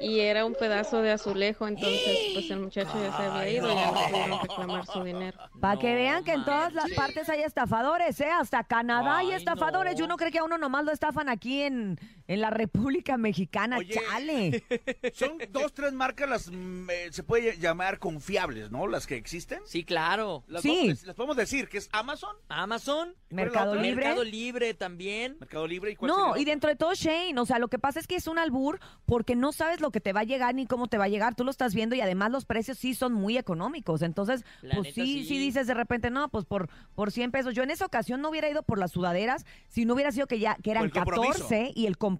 [0.00, 3.74] y era un pedazo de azulejo, entonces pues el muchacho ya se había ido y
[3.74, 5.38] ya no pudieron reclamar su dinero.
[5.60, 8.30] Para que vean que en todas las partes hay estafadores, ¿eh?
[8.30, 9.96] Hasta Canadá hay Ay, estafadores.
[9.96, 13.78] Yo no creo que a uno nomás lo estafan aquí en, en la República Mexicana.
[13.88, 14.64] Chale.
[15.14, 18.86] Son dos, tres marcas las mm, eh, se puede llamar confiables, ¿no?
[18.86, 19.60] Las que existen.
[19.66, 20.44] Sí, claro.
[20.46, 20.68] Las, Sí.
[20.68, 23.14] podemos, las podemos decir que es Amazon, Amazon.
[23.30, 23.96] Mercado Libre.
[23.96, 25.36] Mercado Libre también.
[25.40, 28.00] Mercado Libre y cuál No, y dentro de todo Shane, o sea, lo que pasa
[28.00, 30.66] es que es un albur porque no sabes lo que te va a llegar ni
[30.66, 33.12] cómo te va a llegar, tú lo estás viendo y además los precios sí son
[33.12, 35.38] muy económicos, entonces, La pues neta, sí, sí, sí.
[35.38, 37.54] dices de repente, no, pues por, por 100 pesos.
[37.54, 40.38] Yo en esa ocasión no hubiera ido por las sudaderas si no hubiera sido que
[40.38, 41.32] ya que eran el compromiso.
[41.32, 42.13] 14 y el compromiso,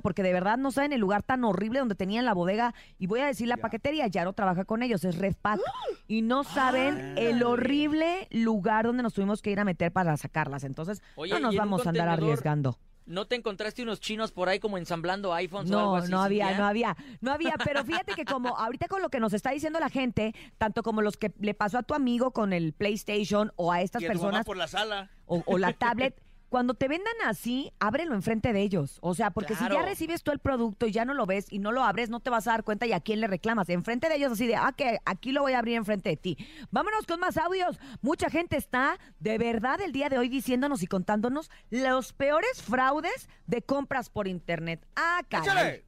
[0.00, 3.20] porque de verdad no saben el lugar tan horrible donde tenían la bodega y voy
[3.20, 5.60] a decir la paquetería, Yaro trabaja con ellos, es Redpack
[6.08, 10.64] y no saben el horrible lugar donde nos tuvimos que ir a meter para sacarlas,
[10.64, 12.78] entonces Oye, no nos vamos a andar arriesgando.
[13.06, 16.12] ¿No te encontraste unos chinos por ahí como ensamblando iPhones o algo No, así?
[16.12, 19.32] no había, no había, no había, pero fíjate que como ahorita con lo que nos
[19.32, 22.72] está diciendo la gente, tanto como los que le pasó a tu amigo con el
[22.72, 25.10] PlayStation o a estas Y personas por la sala.
[25.26, 28.98] o, o la tablet, cuando te vendan así, ábrelo enfrente de ellos.
[29.00, 31.60] O sea, porque si ya recibes tú el producto y ya no lo ves y
[31.60, 33.68] no lo abres, no te vas a dar cuenta y a quién le reclamas.
[33.68, 36.36] Enfrente de ellos así de, ah, que aquí lo voy a abrir enfrente de ti.
[36.72, 37.78] Vámonos con más audios.
[38.02, 43.28] Mucha gente está de verdad el día de hoy diciéndonos y contándonos los peores fraudes
[43.46, 44.84] de compras por internet.
[44.96, 45.84] Ah, caray.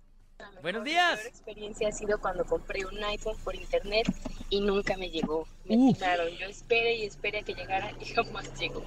[0.62, 1.16] Buenos Mi días.
[1.16, 4.06] peor experiencia ha sido cuando compré un iPhone por internet
[4.48, 5.46] y nunca me llegó.
[5.64, 5.98] Me Uf.
[5.98, 6.28] timaron.
[6.30, 8.84] Yo esperé y esperé a que llegara y jamás llegó.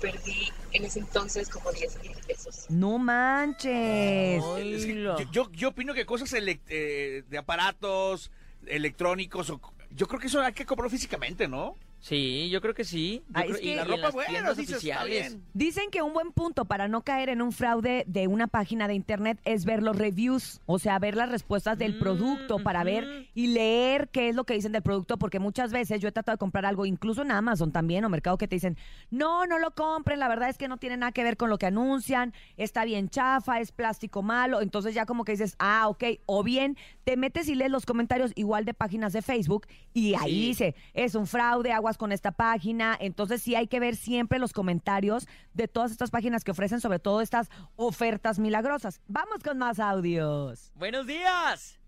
[0.00, 2.66] Perdí en ese entonces como 10 mil pesos.
[2.68, 4.42] No manches.
[4.58, 8.30] Es que yo, yo, yo opino que cosas eh, de aparatos
[8.66, 11.76] electrónicos, o, yo creo que eso hay que comprarlo físicamente, ¿no?
[12.00, 13.22] Sí, yo creo que sí.
[13.26, 15.44] Yo Ah, creo- es y- que- y La ropa, las bueno, tiendas dices, bien.
[15.52, 18.94] Dicen que un buen punto para no caer en un fraude de una página de
[18.94, 23.48] internet es ver los reviews, o sea, ver las respuestas del producto para ver y
[23.48, 26.38] leer qué es lo que dicen del producto, porque muchas veces yo he tratado de
[26.40, 28.78] comprar algo, incluso en Amazon también o Mercado, que te dicen,
[29.10, 31.58] no, no lo compren, la verdad es que no tiene nada que ver con lo
[31.58, 36.04] que anuncian, está bien chafa, es plástico malo, entonces ya como que dices, ah, ok,
[36.24, 40.30] o bien te metes y lees los comentarios igual de páginas de Facebook y ahí
[40.30, 40.46] Sí.
[40.46, 42.96] dice, es un fraude, aguas con esta página.
[43.00, 46.98] Entonces sí hay que ver siempre los comentarios de todas estas páginas que ofrecen sobre
[46.98, 49.00] todo estas ofertas milagrosas.
[49.08, 50.70] Vamos con más audios.
[50.76, 51.78] Buenos días.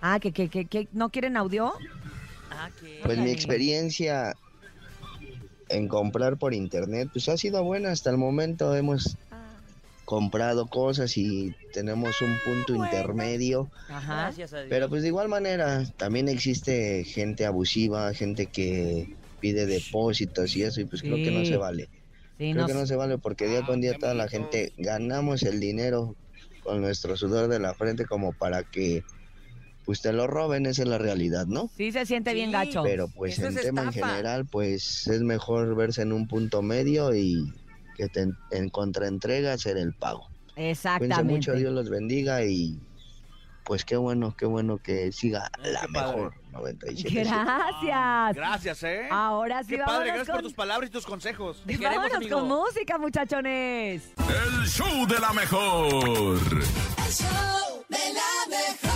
[0.00, 1.72] Ah, que, que, que, que no quieren audio.
[2.50, 3.00] Ah, ¿qué?
[3.04, 4.34] Pues mi experiencia
[5.68, 8.74] en comprar por internet pues ha sido buena hasta el momento.
[8.74, 9.16] Hemos
[10.12, 13.70] comprado cosas y tenemos un punto intermedio.
[13.88, 14.24] Ajá.
[14.24, 14.68] Gracias a Dios.
[14.68, 20.82] Pero pues de igual manera también existe gente abusiva, gente que pide depósitos y eso
[20.82, 21.88] y pues creo que no se vale.
[22.36, 25.44] Sí, creo no que no se vale porque día con día toda la gente ganamos
[25.44, 26.14] el dinero
[26.62, 29.04] con nuestro sudor de la frente como para que
[29.86, 31.70] pues te lo roben, esa es la realidad, ¿no?
[31.74, 32.82] Sí se siente bien gacho.
[32.82, 37.50] Pero pues es tema en general, pues es mejor verse en un punto medio y
[37.96, 40.28] que te en, en contraentrega hacer el pago.
[40.54, 41.24] Cuídense Exactamente.
[41.24, 42.78] mucho, Dios los bendiga y
[43.64, 46.16] pues qué bueno, qué bueno que siga la qué padre.
[46.16, 47.24] mejor 97.
[47.24, 48.36] Gracias.
[48.36, 49.08] Gracias, ¿eh?
[49.10, 51.62] Ahora sí, Qué padre, gracias por con- tus palabras y tus consejos.
[51.64, 52.38] Te queremos, Vámonos amigo.
[52.40, 54.10] con música, muchachones.
[54.28, 55.94] El show de la mejor.
[56.04, 58.91] El show de la mejor.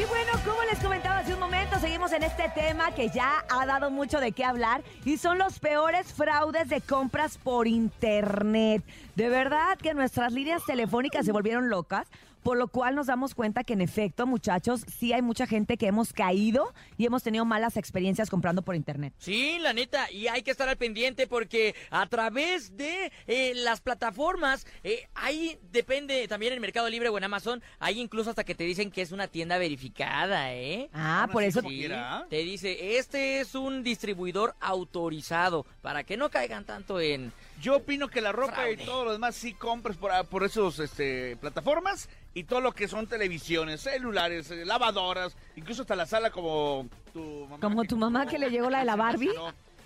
[0.00, 3.66] Y bueno, como les comentaba hace un momento, seguimos en este tema que ya ha
[3.66, 8.82] dado mucho de qué hablar y son los peores fraudes de compras por internet.
[9.14, 12.08] De verdad que nuestras líneas telefónicas se volvieron locas.
[12.42, 15.86] Por lo cual nos damos cuenta que en efecto, muchachos, sí hay mucha gente que
[15.86, 19.12] hemos caído y hemos tenido malas experiencias comprando por internet.
[19.18, 23.80] Sí, la neta, y hay que estar al pendiente porque a través de eh, las
[23.80, 28.54] plataformas, eh, ahí depende también en Mercado Libre o en Amazon, hay incluso hasta que
[28.54, 30.88] te dicen que es una tienda verificada, ¿eh?
[30.92, 31.60] Ah, por eso.
[31.60, 31.88] Sí,
[32.28, 37.32] te dice, este es un distribuidor autorizado, para que no caigan tanto en...
[37.60, 38.82] Yo opino que la ropa Fraude.
[38.82, 42.88] y todo lo demás sí compres por, por esos este, plataformas y todo lo que
[42.88, 47.60] son televisiones, celulares, eh, lavadoras, incluso hasta la sala como tu mamá.
[47.60, 49.30] Como tu mamá que le llegó la de la Barbie.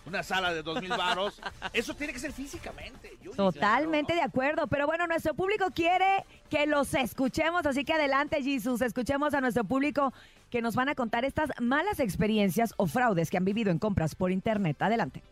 [0.07, 1.41] Una sala de dos mil varos.
[1.73, 3.17] Eso tiene que ser físicamente.
[3.23, 3.39] Yuri.
[3.39, 8.83] Totalmente de acuerdo, pero bueno, nuestro público quiere que los escuchemos, así que adelante, Jesus,
[8.83, 10.13] escuchemos a nuestro público
[10.51, 14.15] que nos van a contar estas malas experiencias o fraudes que han vivido en compras
[14.15, 14.77] por internet.
[14.83, 15.23] Adelante.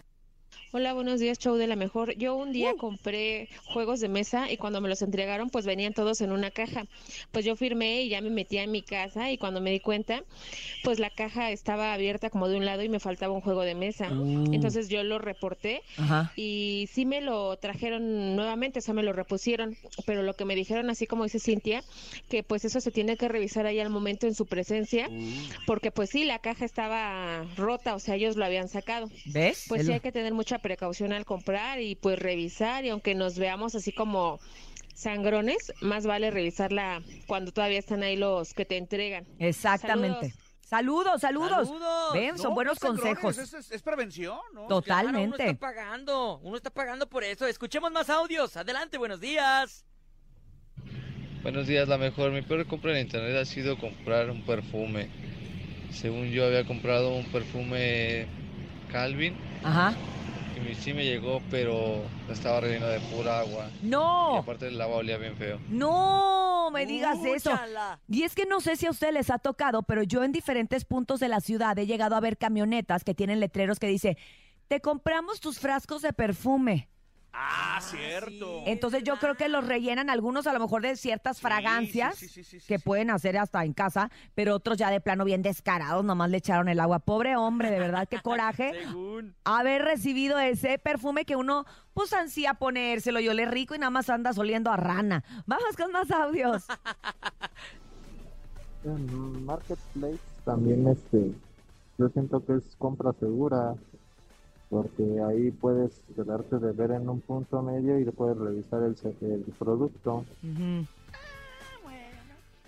[0.74, 2.16] Hola, buenos días, show de la mejor.
[2.16, 6.22] Yo un día compré juegos de mesa y cuando me los entregaron, pues venían todos
[6.22, 6.86] en una caja.
[7.30, 10.24] Pues yo firmé y ya me metí en mi casa y cuando me di cuenta,
[10.82, 13.74] pues la caja estaba abierta como de un lado y me faltaba un juego de
[13.74, 14.10] mesa.
[14.10, 14.50] Uh.
[14.54, 16.32] Entonces yo lo reporté Ajá.
[16.36, 20.54] y sí me lo trajeron nuevamente, o sea, me lo repusieron, pero lo que me
[20.54, 21.84] dijeron, así como dice Cintia,
[22.30, 25.10] que pues eso se tiene que revisar ahí al momento en su presencia,
[25.66, 29.10] porque pues sí, la caja estaba rota, o sea, ellos lo habían sacado.
[29.26, 29.66] ¿Ves?
[29.68, 33.14] Pues Es sí hay que tener mucha precaución al comprar y pues revisar y aunque
[33.14, 34.40] nos veamos así como
[34.94, 39.26] sangrones, más vale revisarla cuando todavía están ahí los que te entregan.
[39.38, 40.32] Exactamente.
[40.64, 41.68] Saludos, saludos.
[41.68, 42.12] Saludos.
[42.14, 43.38] Ven, son No, buenos no sangrones, consejos.
[43.38, 44.66] Es, es- es prevención, ¿no?
[44.68, 45.46] Claro, uno Totalmente.
[45.48, 47.46] está pagando, uno está pagando por eso.
[47.46, 48.56] Escuchemos más audios.
[48.56, 49.84] Adelante, buenos días.
[51.42, 52.30] Buenos días, la mejor.
[52.30, 55.10] Mi peor compra en internet ha sido comprar un perfume.
[55.90, 58.26] Según yo había comprado un perfume
[58.90, 59.94] Calvin Ajá.
[60.70, 63.68] Y sí me llegó, pero estaba relleno de pura agua.
[63.82, 65.58] Y No, aparte el agua olía bien feo.
[65.68, 67.52] no me digas eso.
[68.08, 70.84] Y es que no sé si a ustedes les ha tocado, pero yo en diferentes
[70.84, 74.16] puntos de la ciudad he llegado a ver camionetas que tienen letreros que dice,
[74.68, 76.88] te compramos tus frascos de perfume.
[77.34, 78.62] Ah, cierto.
[78.66, 82.44] Entonces yo creo que los rellenan algunos a lo mejor de ciertas fragancias sí, sí,
[82.44, 86.04] sí, sí, que pueden hacer hasta en casa, pero otros ya de plano bien descarados,
[86.04, 86.98] nomás le echaron el agua.
[86.98, 89.34] Pobre hombre, de verdad, qué coraje Según.
[89.44, 91.64] haber recibido ese perfume que uno
[91.94, 95.24] pues ansía ponérselo y ole rico y nada más anda oliendo a rana.
[95.46, 96.64] Vamos con más audios.
[98.84, 101.32] En Marketplace también este,
[101.98, 103.74] yo siento que es compra segura,
[104.72, 109.14] porque ahí puedes quedarte de ver en un punto medio y puedes revisar el, se-
[109.20, 110.24] el producto.
[110.42, 110.86] Ujú.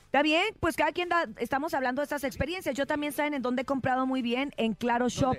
[0.05, 2.77] Está bien, pues cada quien da, estamos hablando de estas experiencias.
[2.77, 5.39] Yo también saben en dónde he comprado muy bien, en Claro Shop.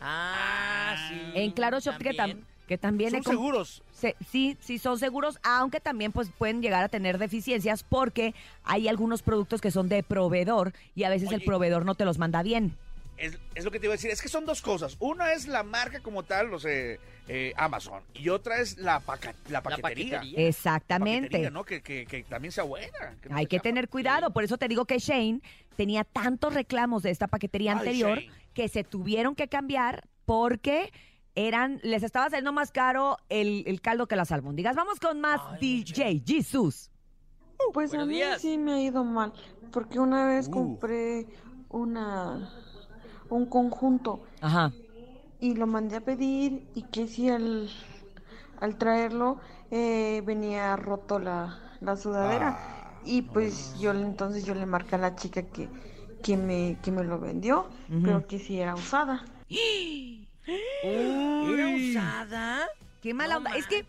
[0.00, 1.14] Ah, sí.
[1.36, 2.44] En Claro Shop que, tam- también.
[2.66, 3.10] que también...
[3.12, 3.82] Son he seguros.
[3.92, 8.34] Se- sí, sí son seguros, aunque también pues pueden llegar a tener deficiencias porque
[8.64, 12.18] hay algunos productos que son de proveedor y a veces el proveedor no te los
[12.18, 12.76] manda bien.
[13.16, 14.10] Es, es lo que te iba a decir.
[14.10, 14.96] Es que son dos cosas.
[14.98, 16.98] Una es la marca como tal, no sé,
[17.28, 18.02] eh, Amazon.
[18.14, 20.18] Y otra es la, paca- la paquetería.
[20.18, 20.48] paquetería.
[20.48, 21.28] Exactamente.
[21.28, 21.64] Paquetería, ¿no?
[21.64, 23.16] Que, que- que también sea buena.
[23.22, 25.40] que no Hay se que tener cuidado, por eso te digo que Shane
[25.76, 28.32] tenía tantos reclamos de esta paquetería Ay, anterior Shane.
[28.54, 30.92] que se tuvieron que cambiar porque
[31.34, 34.74] eran, les estaba saliendo más caro el, el caldo que las albóndigas.
[34.76, 36.90] Vamos con más DJ Jesus.
[37.72, 38.40] Pues a mí días.
[38.42, 39.32] sí me ha ido mal,
[39.70, 40.50] porque una vez Uh.
[40.50, 41.26] compré
[41.68, 42.52] una
[43.32, 44.72] un conjunto Ajá.
[45.40, 47.70] y lo mandé a pedir y que si al,
[48.60, 49.38] al traerlo
[49.70, 54.94] eh, venía roto la, la sudadera Ah, y pues yo le- entonces yo le marqué
[54.94, 55.68] a la chica que,
[56.22, 58.02] que me que me lo vendió, Ujú.
[58.04, 59.24] pero que si era usada.
[60.82, 62.68] ¿Era usada?
[63.00, 63.56] Qué mala No onda.
[63.56, 63.84] Es que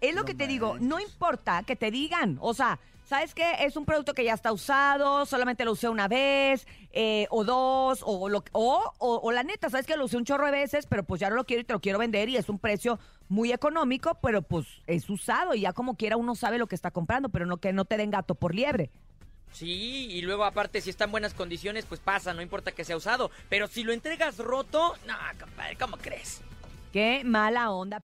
[0.00, 2.38] es lo que te digo, no importa que te digan.
[2.40, 3.50] O sea, ¿sabes qué?
[3.60, 8.02] Es un producto que ya está usado, solamente lo usé una vez, eh, o dos,
[8.04, 10.86] o, lo, o, o, o la neta, ¿sabes que Lo usé un chorro de veces,
[10.86, 12.98] pero pues ya no lo quiero y te lo quiero vender y es un precio
[13.28, 16.90] muy económico, pero pues es usado y ya como quiera uno sabe lo que está
[16.90, 18.90] comprando, pero no que no te den gato por liebre.
[19.52, 22.96] Sí, y luego aparte, si está en buenas condiciones, pues pasa, no importa que sea
[22.96, 23.30] usado.
[23.48, 26.42] Pero si lo entregas roto, no, compadre, ¿cómo crees?
[26.92, 28.00] Qué mala onda.